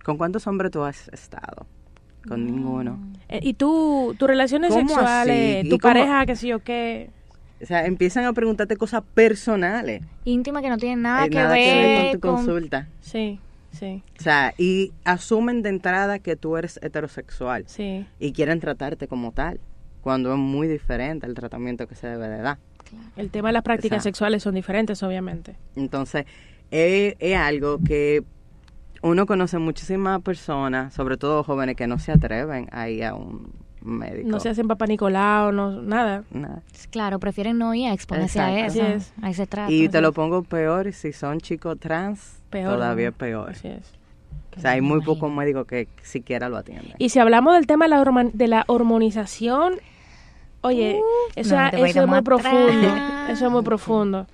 [0.04, 1.66] ¿Con cuántos hombres tú has estado?
[2.28, 2.98] Con ninguno.
[3.28, 7.10] Eh, ¿Y tú, tus relaciones sexuales, tu pareja, qué sé yo, qué?
[7.60, 10.02] O sea, empiezan a preguntarte cosas personales.
[10.24, 12.88] Íntimas que no tienen nada, eh, que, nada ver que, ver con tu consulta.
[13.00, 14.02] Sí, sí.
[14.18, 17.64] O sea, y asumen de entrada que tú eres heterosexual.
[17.66, 18.06] Sí.
[18.18, 19.60] Y quieren tratarte como tal,
[20.00, 22.58] cuando es muy diferente el tratamiento que se debe de dar.
[23.16, 25.56] El tema de las prácticas sexuales son diferentes, obviamente.
[25.76, 26.26] Entonces,
[26.72, 28.24] es, algo que
[29.02, 33.52] uno conoce muchísimas personas, sobre todo jóvenes, que no se atreven a ir a un
[33.82, 34.28] médico.
[34.28, 36.24] No se hacen papá Nicolau, no, nada.
[36.30, 36.62] nada.
[36.90, 38.82] Claro, prefieren no ir a exponerse a eso,
[39.20, 39.70] a ese trato.
[39.70, 43.50] Y te lo pongo peor, si son chicos trans, peor, todavía es peor.
[43.50, 43.92] Así es.
[44.56, 46.94] O sea, hay muy pocos médicos que siquiera lo atienden.
[46.98, 49.74] Y si hablamos del tema de la, de la hormonización,
[50.60, 51.00] oye,
[51.36, 52.88] eso, eso es muy profundo.
[53.28, 54.26] Eso es muy profundo.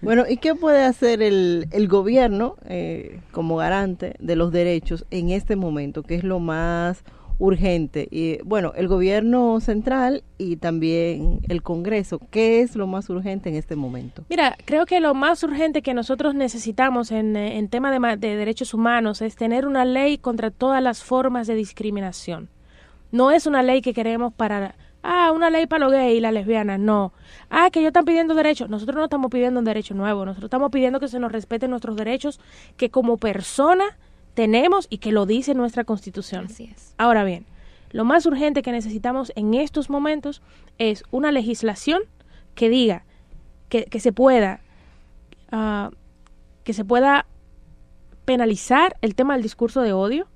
[0.00, 5.30] Bueno, ¿y qué puede hacer el, el gobierno eh, como garante de los derechos en
[5.30, 7.02] este momento, que es lo más
[7.38, 8.06] urgente?
[8.10, 13.56] Y bueno, el gobierno central y también el Congreso, ¿qué es lo más urgente en
[13.56, 14.24] este momento?
[14.28, 19.20] Mira, creo que lo más urgente que nosotros necesitamos en, tema de, de derechos humanos
[19.20, 22.48] es tener una ley contra todas las formas de discriminación.
[23.10, 24.76] No es una ley que queremos para
[25.08, 27.12] ah, una ley para los gays y las lesbianas, no.
[27.50, 28.68] Ah, que ellos están pidiendo derechos.
[28.68, 31.96] Nosotros no estamos pidiendo un derecho nuevo, nosotros estamos pidiendo que se nos respeten nuestros
[31.96, 32.40] derechos
[32.76, 33.84] que como persona
[34.34, 36.46] tenemos y que lo dice nuestra constitución.
[36.46, 36.94] Así es.
[36.98, 37.46] Ahora bien,
[37.90, 40.42] lo más urgente que necesitamos en estos momentos
[40.76, 42.02] es una legislación
[42.54, 43.04] que diga
[43.68, 44.60] que, que se pueda
[45.52, 45.90] uh,
[46.64, 47.24] que se pueda
[48.26, 50.26] penalizar el tema del discurso de odio,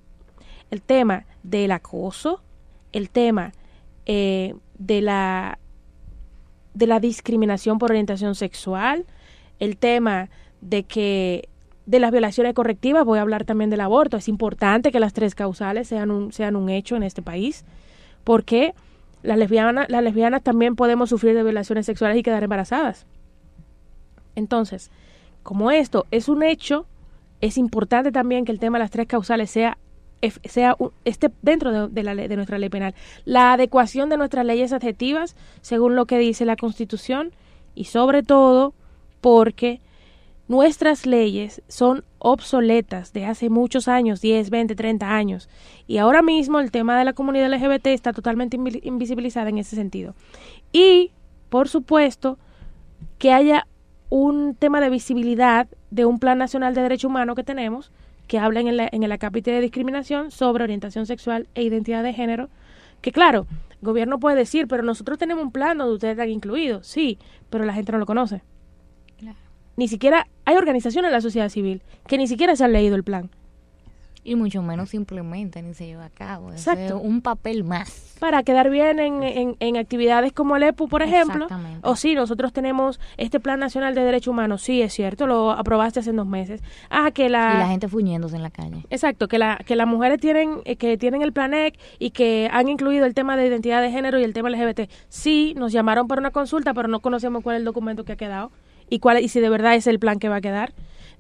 [0.70, 2.40] el tema del acoso,
[2.92, 3.52] el tema
[4.06, 5.58] eh, de, la,
[6.74, 9.06] de la discriminación por orientación sexual,
[9.58, 10.30] el tema
[10.60, 11.48] de que
[11.86, 14.16] de las violaciones correctivas, voy a hablar también del aborto.
[14.16, 17.64] Es importante que las tres causales sean un, sean un hecho en este país.
[18.24, 18.74] porque
[19.22, 23.06] las lesbianas, las lesbianas también podemos sufrir de violaciones sexuales y quedar embarazadas.
[24.34, 24.90] Entonces,
[25.42, 26.86] como esto es un hecho,
[27.40, 29.78] es importante también que el tema de las tres causales sea
[30.44, 32.94] sea esté dentro de, la, de nuestra ley penal.
[33.24, 37.32] La adecuación de nuestras leyes adjetivas, según lo que dice la Constitución,
[37.74, 38.74] y sobre todo
[39.20, 39.80] porque
[40.48, 45.48] nuestras leyes son obsoletas de hace muchos años, 10, 20, 30 años,
[45.86, 50.14] y ahora mismo el tema de la comunidad LGBT está totalmente invisibilizada en ese sentido.
[50.72, 51.12] Y,
[51.48, 52.38] por supuesto,
[53.18, 53.66] que haya
[54.10, 57.90] un tema de visibilidad de un Plan Nacional de Derecho Humano que tenemos,
[58.26, 62.12] que habla en el, en el capítulo de discriminación sobre orientación sexual e identidad de
[62.12, 62.48] género,
[63.00, 66.86] que claro, el gobierno puede decir, pero nosotros tenemos un plan donde ustedes están incluidos,
[66.86, 67.18] sí,
[67.50, 68.42] pero la gente no lo conoce.
[69.76, 73.04] Ni siquiera hay organizaciones en la sociedad civil que ni siquiera se han leído el
[73.04, 73.30] plan.
[74.24, 76.52] Y mucho menos simplemente ni se lleva a cabo.
[76.52, 76.98] Exacto.
[76.98, 78.16] un papel más.
[78.20, 81.48] Para quedar bien en, en, actividades como el EPU, por ejemplo.
[81.82, 84.62] O sí, nosotros tenemos este Plan Nacional de Derechos Humanos.
[84.62, 86.62] Sí, es cierto, lo aprobaste hace dos meses.
[86.88, 87.54] Ah, que la...
[87.56, 88.86] Y la gente fuñéndose en la calle.
[88.90, 92.68] Exacto, que, la, que las mujeres tienen, eh, que tienen el PLANEC y que han
[92.68, 94.88] incluido el tema de identidad de género y el tema LGBT.
[95.08, 98.16] Sí, nos llamaron para una consulta, pero no conocemos cuál es el documento que ha
[98.16, 98.52] quedado
[98.88, 100.72] y, cuál, y si de verdad es el plan que va a quedar.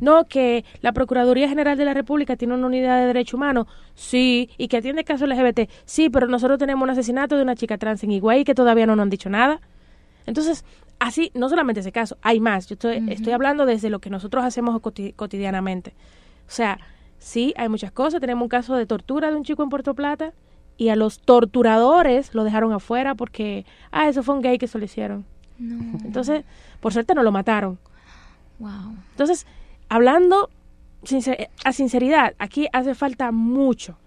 [0.02, 4.50] No, que la Procuraduría General de la República tiene una unidad de derechos humanos, sí,
[4.58, 8.02] y que atiende casos LGBT, sí, pero nosotros tenemos un asesinato de una chica trans
[8.02, 9.60] en Higüey que todavía no nos han dicho nada.
[10.26, 10.64] Entonces,
[10.98, 12.66] así, no solamente ese caso, hay más.
[12.66, 15.94] Yo estoy, estoy hablando desde lo que nosotros hacemos cotidianamente.
[16.48, 16.80] O sea,
[17.18, 18.20] sí, hay muchas cosas.
[18.20, 20.32] Tenemos un caso de tortura de un chico en Puerto Plata
[20.76, 24.78] y a los torturadores lo dejaron afuera porque, ah, eso fue un gay que se
[24.80, 25.24] lo hicieron.
[25.60, 26.44] Entonces,
[26.80, 27.78] por suerte no lo mataron.
[28.58, 28.96] Wow.
[29.12, 29.46] Entonces,
[29.92, 30.48] hablando
[31.64, 33.98] a sinceridad, aquí hace falta mucho.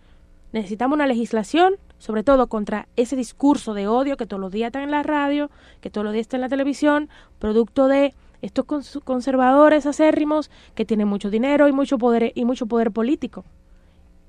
[0.52, 4.82] Necesitamos una legislación, sobre todo contra ese discurso de odio que todos los días está
[4.82, 8.66] en la radio, que todos los días está en la televisión, producto de estos
[9.04, 13.46] conservadores acérrimos que tienen mucho dinero y mucho poder y mucho poder político.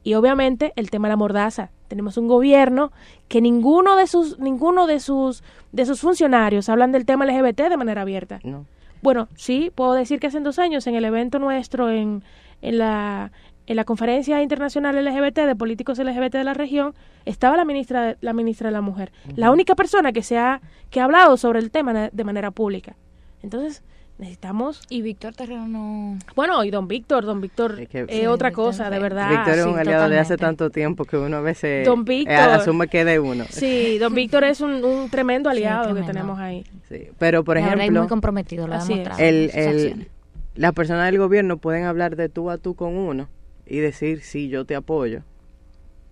[0.03, 1.71] Y obviamente el tema de la mordaza.
[1.89, 2.93] Tenemos un gobierno
[3.29, 5.43] que ninguno de sus ninguno de sus
[5.73, 8.41] de sus funcionarios hablan del tema LGBT de manera abierta.
[8.45, 8.67] No.
[9.07, 12.25] Bueno, sí, puedo decir que hace dos años en el evento nuestro en,
[12.61, 13.31] en la
[13.69, 16.93] en la conferencia internacional LGBT de políticos LGBT de la región
[17.25, 20.99] estaba la ministra la ministra de la mujer, la única persona que se ha que
[20.99, 22.97] ha hablado sobre el tema de manera pública.
[23.45, 23.85] Entonces,
[24.19, 24.83] necesitamos.
[24.89, 29.59] Y Víctor Terreno bueno y don Víctor don Víctor es, otra cosa de verdad Víctor
[29.59, 33.05] es un aliado de hace tanto tiempo que uno a veces don Víctor, asume que
[33.05, 33.45] de uno.
[33.49, 36.65] Sí don Víctor es un, tremendo aliado que tenemos ahí.
[36.89, 40.09] Sí pero por ejemplo muy comprometido lo así el, el,
[40.55, 43.29] las personas del gobierno pueden hablar de tú a tú con uno
[43.67, 45.23] y decir sí yo te apoyo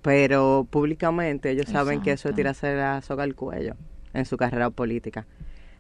[0.03, 3.75] pero públicamente ellos saben que eso es tirarse la soga al cuello
[4.13, 5.27] en su carrera política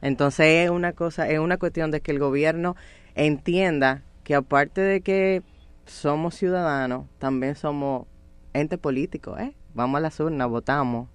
[0.04, 2.76] entonces es una cosa, es una cuestión de que el gobierno
[3.14, 5.42] entienda que aparte de que
[5.86, 8.06] somos ciudadanos, también somos
[8.52, 9.54] ente político, ¿eh?
[9.72, 11.08] Vamos a las urnas, votamos.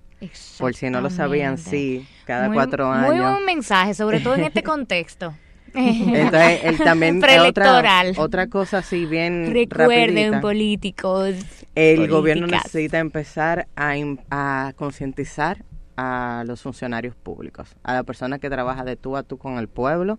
[0.57, 3.13] Por si no lo sabían, sí, cada cuatro años.
[3.13, 5.35] Muy buen mensaje, sobre todo en este contexto.
[5.75, 11.35] Entonces, él también otra, otra cosa así bien Recuerden, políticos.
[11.75, 13.93] El gobierno necesita empezar a,
[14.31, 15.63] a concientizar
[15.99, 19.67] a los funcionarios públicos, a la persona que trabaja de tú a tú con el
[19.67, 20.17] pueblo.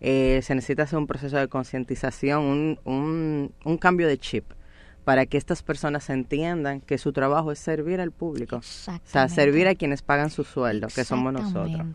[0.00, 4.44] Eh, se necesita hacer un proceso de concientización, un, un, un, cambio de chip
[5.04, 9.66] para que estas personas entiendan que su trabajo es servir al público, o sea, servir
[9.66, 11.86] a quienes pagan su sueldo, que somos nosotros.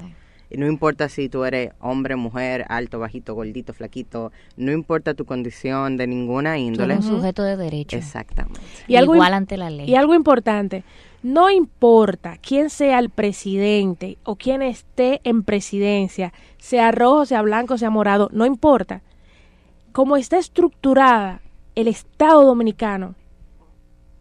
[0.49, 5.25] Y no importa si tú eres hombre, mujer, alto, bajito, gordito, flaquito, no importa tu
[5.25, 6.95] condición de ninguna índole.
[6.95, 7.97] un sujeto de derecho.
[7.97, 8.59] Exactamente.
[8.88, 9.88] Y Igual ante la ley.
[9.88, 10.84] Y algo importante,
[11.22, 17.78] no importa quién sea el presidente o quién esté en presidencia, sea rojo, sea blanco,
[17.78, 19.01] sea morado, no importa.
[19.91, 21.41] Como está estructurada
[21.76, 23.15] el Estado dominicano,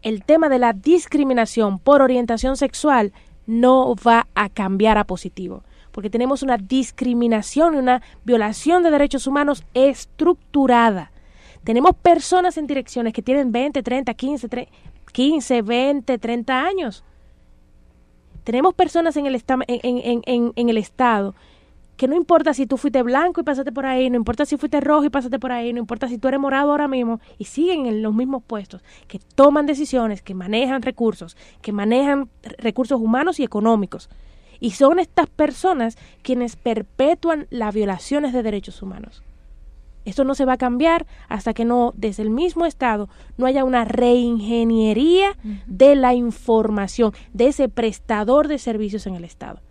[0.01, 3.13] el tema de la discriminación por orientación sexual
[3.45, 9.25] no va a cambiar a positivo, porque tenemos una discriminación y una violación de derechos
[9.25, 11.11] humanos estructurada.
[11.63, 14.71] Tenemos personas en direcciones que tienen 20, 30, 15, 30,
[15.11, 17.03] 15, 20, 30 años.
[18.43, 21.35] Tenemos personas en el, Estado
[21.97, 24.79] que no importa si tú fuiste blanco y pasaste por ahí, no importa si fuiste
[24.79, 27.87] rojo y pasaste por ahí, no importa si tú eres morado ahora mismo, y siguen
[27.87, 33.43] en los mismos puestos, que toman decisiones, que manejan recursos, que manejan recursos humanos y
[33.43, 34.09] económicos.
[34.61, 39.21] Y son estas personas quienes perpetúan las violaciones de derechos humanos.
[40.05, 43.63] Esto no se va a cambiar hasta que no, desde el mismo Estado, no haya
[43.63, 45.37] una reingeniería
[45.67, 49.61] de la información, de ese prestador de servicios en el Estado.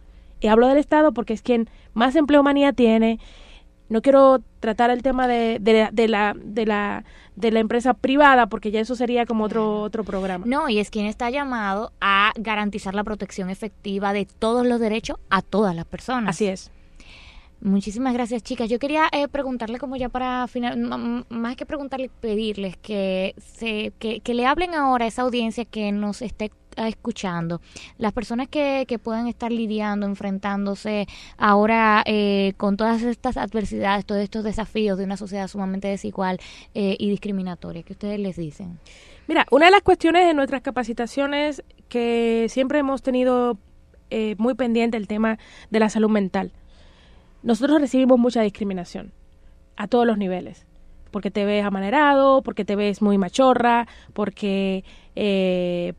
[0.41, 3.19] Y hablo del Estado porque es quien más empleomanía tiene.
[3.89, 7.05] No quiero tratar el tema de, de, de, la, de, la,
[7.37, 10.45] de la empresa privada porque ya eso sería como otro, otro programa.
[10.47, 15.17] No, y es quien está llamado a garantizar la protección efectiva de todos los derechos
[15.31, 16.37] a todas las personas.
[16.37, 16.71] Así es.
[17.61, 18.69] Muchísimas gracias, chicas.
[18.69, 24.21] Yo quería eh, preguntarle como ya para final, más que preguntarle, pedirles que, se, que,
[24.21, 27.61] que le hablen ahora a esa audiencia que nos esté escuchando,
[27.97, 31.07] las personas que, que puedan estar lidiando, enfrentándose
[31.37, 36.39] ahora eh, con todas estas adversidades, todos estos desafíos de una sociedad sumamente desigual
[36.75, 38.79] eh, y discriminatoria, ¿qué ustedes les dicen?
[39.27, 43.59] Mira, una de las cuestiones de nuestras capacitaciones que siempre hemos tenido
[44.11, 45.39] eh, muy pendiente el tema
[45.71, 46.53] de la salud mental
[47.43, 49.13] nosotros recibimos mucha discriminación
[49.77, 50.67] a todos los niveles.
[51.11, 54.85] Porque te ves amanerado, porque te ves muy machorra, porque,
[55.17, 55.95] eh,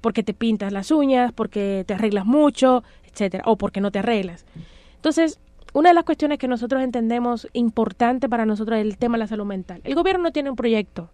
[0.00, 4.46] porque te pintas las uñas, porque te arreglas mucho, etcétera, o porque no te arreglas.
[4.94, 5.38] Entonces,
[5.74, 9.26] una de las cuestiones que nosotros entendemos importante para nosotros es el tema de la
[9.26, 9.82] salud mental.
[9.84, 11.10] El gobierno no tiene un proyecto,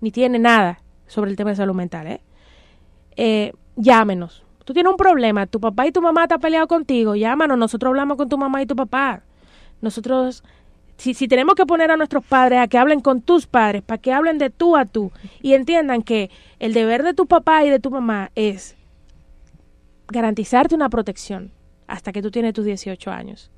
[0.00, 2.08] ni tiene nada sobre el tema de salud mental.
[2.08, 2.20] ¿eh?
[3.16, 7.58] Eh, llámenos, Tú tienes un problema, tu papá y tu mamá están peleado contigo, llámanos,
[7.58, 9.22] nosotros hablamos con tu mamá y tu papá.
[9.80, 10.44] Nosotros,
[10.96, 13.98] si, si tenemos que poner a nuestros padres a que hablen con tus padres, para
[13.98, 15.10] que hablen de tú a tú
[15.40, 18.76] y entiendan que el deber de tu papá y de tu mamá es
[20.08, 21.50] garantizarte una protección
[21.88, 23.50] hasta que tú tienes tus 18 años.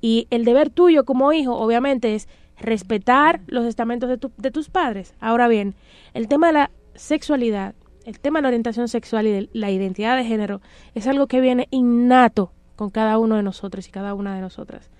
[0.00, 4.70] Y el deber tuyo como hijo, obviamente, es respetar los estamentos de, tu, de tus
[4.70, 5.14] padres.
[5.20, 5.74] Ahora bien,
[6.14, 7.74] el tema de la sexualidad
[8.04, 10.60] el tema de la orientación sexual y de la identidad de género
[10.94, 14.90] es algo que viene innato con cada uno de nosotros y cada una de nosotras.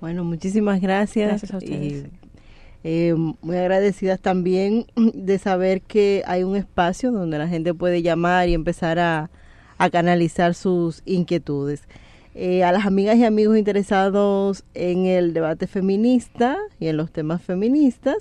[0.00, 1.28] Bueno, muchísimas gracias.
[1.28, 2.06] Gracias a ustedes.
[2.82, 8.48] Eh, muy agradecidas también de saber que hay un espacio donde la gente puede llamar
[8.48, 9.30] y empezar a,
[9.92, 11.84] canalizar sus inquietudes.
[12.34, 17.42] Eh, a las amigas y amigos interesados en el debate feminista y en los temas
[17.42, 18.18] feministas,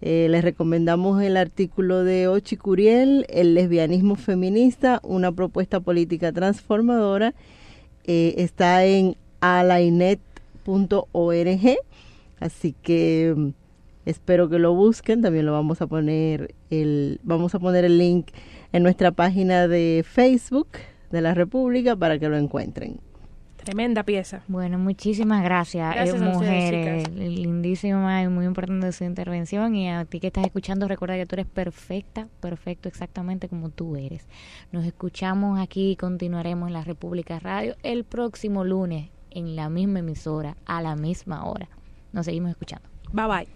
[0.00, 7.34] eh, les recomendamos el artículo de Ochi Curiel, El lesbianismo feminista, una propuesta política transformadora.
[8.04, 10.20] Eh, está en alainet.org,
[12.40, 13.48] así que mm,
[14.04, 15.22] espero que lo busquen.
[15.22, 18.28] También lo vamos a poner el, vamos a poner el link
[18.72, 20.68] en nuestra página de Facebook
[21.10, 23.00] de la República para que lo encuentren.
[23.64, 24.42] Tremenda pieza.
[24.46, 27.08] Bueno, muchísimas gracias, gracias eh, mujeres.
[27.14, 29.74] Lindísima y muy importante su intervención.
[29.74, 33.96] Y a ti que estás escuchando, recuerda que tú eres perfecta, perfecto, exactamente como tú
[33.96, 34.28] eres.
[34.70, 40.00] Nos escuchamos aquí y continuaremos en la República Radio el próximo lunes en la misma
[40.00, 41.68] emisora, a la misma hora.
[42.12, 42.86] Nos seguimos escuchando.
[43.12, 43.48] Bye bye.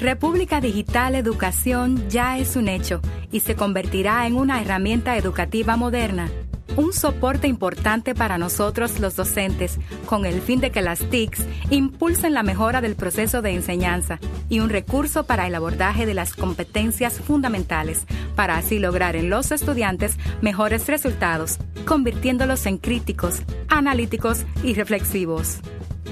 [0.00, 6.30] República Digital Educación ya es un hecho y se convertirá en una herramienta educativa moderna
[6.76, 12.34] un soporte importante para nosotros los docentes, con el fin de que las TICs impulsen
[12.34, 14.18] la mejora del proceso de enseñanza
[14.48, 19.52] y un recurso para el abordaje de las competencias fundamentales, para así lograr en los
[19.52, 25.60] estudiantes mejores resultados, convirtiéndolos en críticos, analíticos y reflexivos.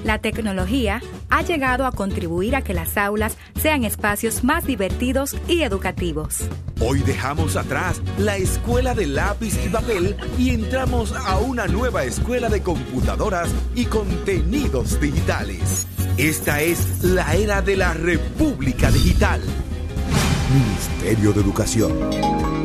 [0.04, 5.62] La tecnología ha llegado a contribuir a que las aulas sean espacios más divertidos y
[5.62, 6.38] educativos.
[6.80, 12.48] Hoy dejamos atrás la escuela de lápiz y papel y entramos a una nueva escuela
[12.48, 15.86] de computadoras y contenidos digitales.
[16.16, 19.40] Esta es la era de la República Digital.
[20.52, 22.59] Ministerio de Educación.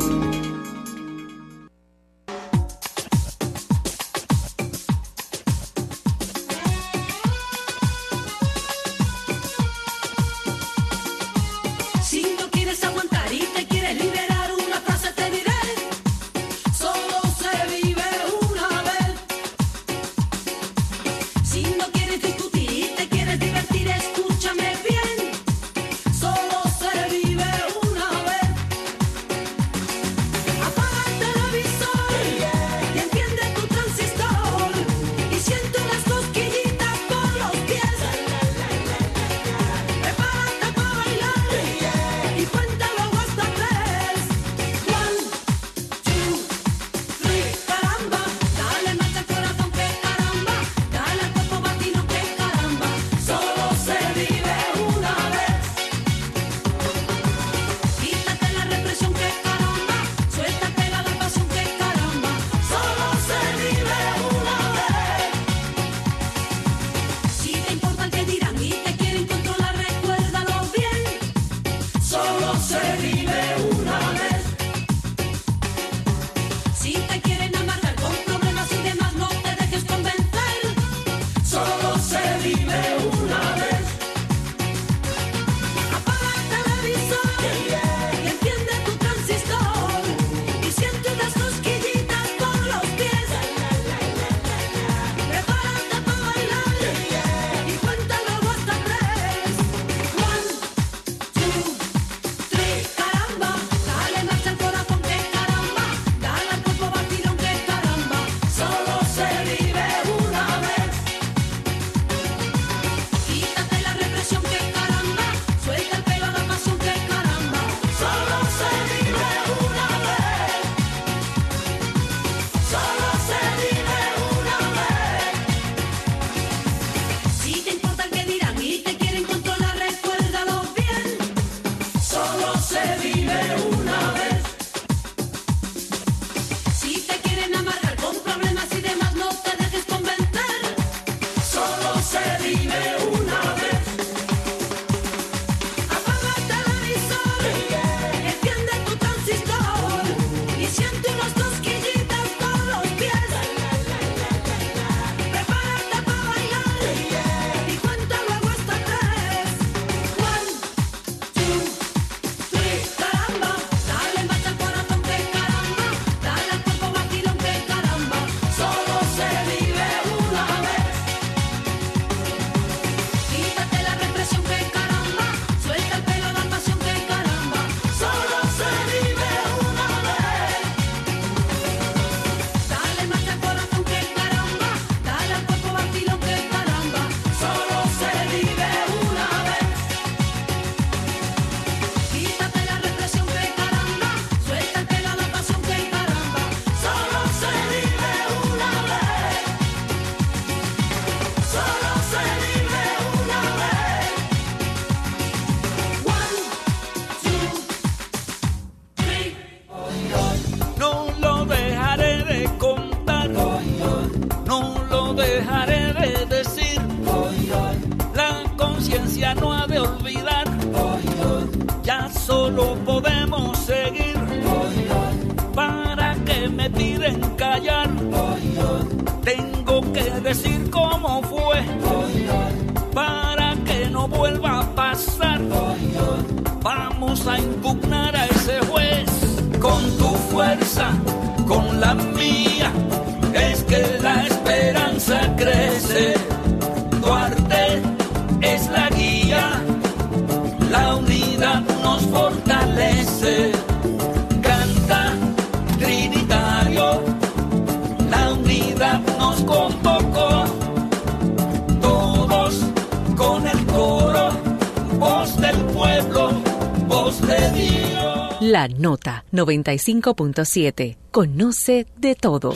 [268.52, 270.98] La Nota 95.7.
[271.10, 272.54] Conoce de todo.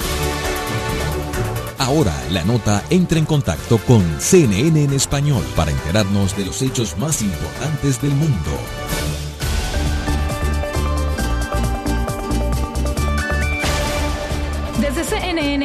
[1.79, 6.95] Ahora la nota entra en contacto con CNN en español para enterarnos de los hechos
[6.99, 8.51] más importantes del mundo.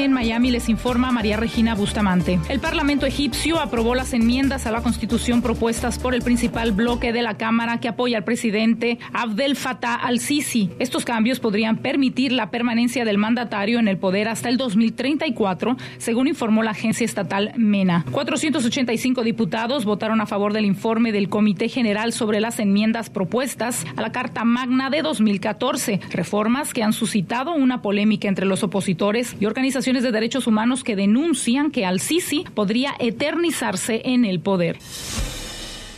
[0.05, 2.39] En Miami les informa María Regina Bustamante.
[2.51, 7.23] El Parlamento egipcio aprobó las enmiendas a la Constitución propuestas por el principal bloque de
[7.23, 10.71] la Cámara que apoya al presidente Abdel Fattah al-Sisi.
[10.79, 16.29] Estos cambios podrían permitir la permanencia del mandatario en el poder hasta el 2034, según
[16.29, 18.05] informó la agencia estatal MENA.
[18.11, 24.03] 485 diputados votaron a favor del informe del Comité General sobre las enmiendas propuestas a
[24.03, 29.47] la Carta Magna de 2014, reformas que han suscitado una polémica entre los opositores y
[29.47, 34.79] organizaciones de derechos humanos que denuncian que al-Sisi podría eternizarse en el poder.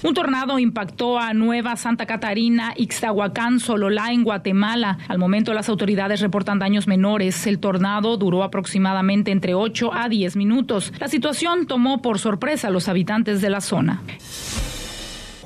[0.02, 4.98] Un tornado impactó a Nueva Santa Catarina, Ixtahuacán, Sololá, en Guatemala.
[5.08, 7.46] Al momento las autoridades reportan daños menores.
[7.46, 10.92] El tornado duró aproximadamente entre 8 a 10 minutos.
[11.00, 14.02] La situación tomó por sorpresa a los habitantes de la zona.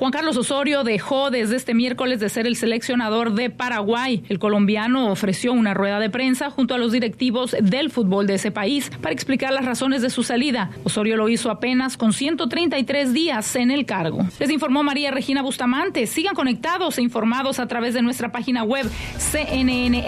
[0.01, 4.23] Juan Carlos Osorio dejó desde este miércoles de ser el seleccionador de Paraguay.
[4.29, 8.49] El colombiano ofreció una rueda de prensa junto a los directivos del fútbol de ese
[8.49, 10.71] país para explicar las razones de su salida.
[10.85, 14.25] Osorio lo hizo apenas con 133 días en el cargo.
[14.39, 16.07] Les informó María Regina Bustamante.
[16.07, 18.89] Sigan conectados e informados a través de nuestra página web
[19.19, 20.01] cnne.com.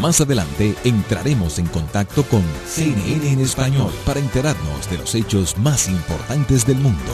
[0.00, 5.90] Más adelante entraremos en contacto con CNN en español para enterarnos de los hechos más
[5.90, 7.12] importantes del mundo.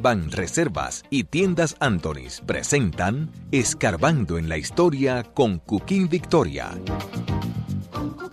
[0.00, 6.70] Ban Reservas y Tiendas Antonis presentan Escarbando en la Historia con Cooking Victoria.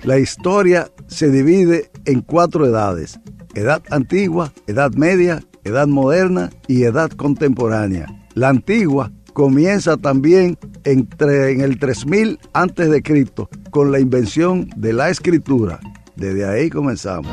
[0.04, 3.20] La historia se divide en cuatro edades.
[3.56, 8.06] Edad antigua, edad media, edad moderna y edad contemporánea.
[8.36, 14.94] La antigua comienza también entre, en el 3000 antes de Cristo con la invención de
[14.94, 15.82] la escritura.
[16.16, 17.32] Desde ahí comenzamos.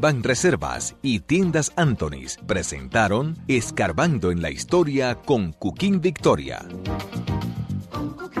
[0.00, 6.66] Ban Reservas y Tiendas Antonis presentaron Escarbando en la Historia con Cooking Victoria.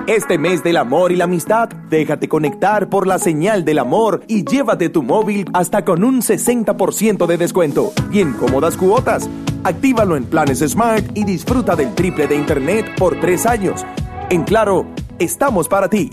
[0.08, 4.44] Este mes del amor y la amistad, déjate conectar por la señal del amor y
[4.44, 9.30] llévate tu móvil hasta con un 60% de descuento y en cómodas cuotas.
[9.62, 13.86] Actívalo en planes Smart y disfruta del triple de internet por tres años.
[14.28, 14.86] En claro,
[15.20, 16.10] estamos para ti.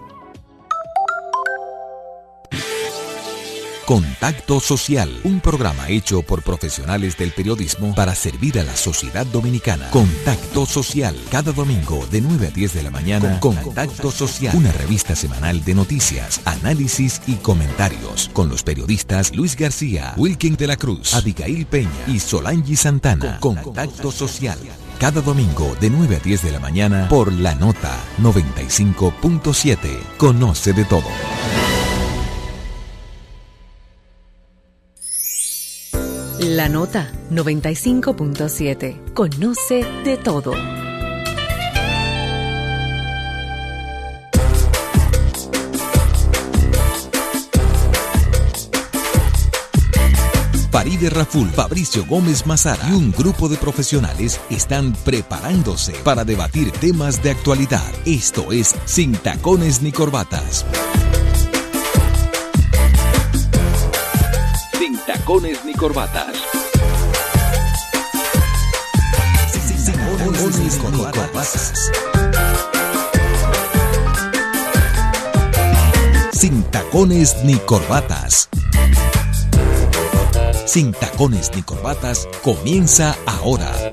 [3.90, 9.90] Contacto Social, un programa hecho por profesionales del periodismo para servir a la sociedad dominicana.
[9.90, 13.40] Contacto Social, cada domingo de 9 a 10 de la mañana.
[13.40, 20.14] Contacto Social, una revista semanal de noticias, análisis y comentarios con los periodistas Luis García,
[20.18, 23.40] Wilkin de la Cruz, Abigail Peña y Solangi Santana.
[23.40, 24.60] Contacto Social.
[25.00, 30.00] Cada domingo de 9 a 10 de la mañana por La Nota 95.7.
[30.20, 31.10] Conoce de todo.
[36.40, 39.14] La Nota 95.7.
[39.14, 40.54] Conoce de todo.
[50.72, 57.22] Faride Raful, Fabricio Gómez Mazara y un grupo de profesionales están preparándose para debatir temas
[57.22, 57.92] de actualidad.
[58.06, 60.66] Esto es Sin Tacones ni Corbatas.
[65.30, 66.38] Tacones ni Corbatas.
[69.54, 71.92] Sin Tacones ni Corbatas.
[76.32, 78.50] Sin Tacones ni Corbatas.
[80.66, 83.89] Sin tacones ni corbatas comienza ahora.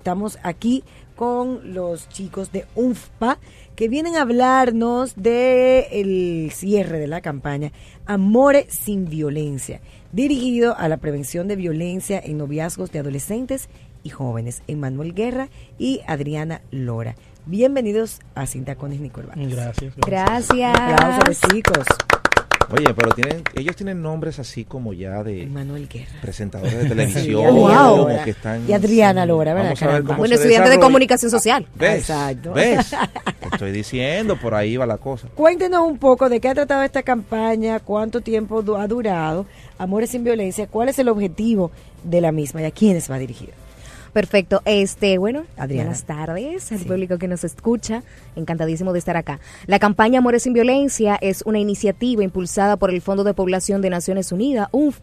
[0.00, 0.82] Estamos aquí
[1.14, 3.38] con los chicos de UNFPA
[3.76, 7.70] que vienen a hablarnos del el cierre de la campaña
[8.06, 13.68] Amore sin Violencia, dirigido a la prevención de violencia en noviazgos de adolescentes
[14.02, 17.14] y jóvenes, Emanuel Guerra y Adriana Lora.
[17.44, 19.50] Bienvenidos a Sin Tacones ni Corbatas.
[19.50, 19.94] Gracias.
[19.96, 20.74] Gracias.
[20.78, 21.84] Aplausos, chicos.
[22.72, 26.20] Oye, pero tienen, ellos tienen nombres así como ya de Manuel Guerra.
[26.20, 27.24] presentadores de televisión.
[27.24, 28.06] Sí, wow.
[28.06, 29.70] como que están, y Adriana Lora, ¿verdad?
[29.70, 31.66] Vamos a ver cómo bueno, se estudiante de comunicación social.
[31.74, 32.00] ¿Ves?
[32.00, 32.52] Exacto.
[32.52, 32.90] ¿Ves?
[33.40, 35.28] Te estoy diciendo, por ahí va la cosa.
[35.34, 39.46] Cuéntenos un poco de qué ha tratado esta campaña, cuánto tiempo ha durado,
[39.78, 41.70] Amores sin Violencia, cuál es el objetivo
[42.04, 43.52] de la misma y a quiénes va dirigida.
[44.12, 44.62] Perfecto.
[44.64, 45.84] Este, bueno, Adriana.
[45.84, 48.02] buenas tardes al público que nos escucha.
[48.36, 49.40] Encantadísimo de estar acá.
[49.66, 53.90] La campaña Amores sin Violencia es una iniciativa impulsada por el Fondo de Población de
[53.90, 55.00] Naciones Unidas, UNFPA,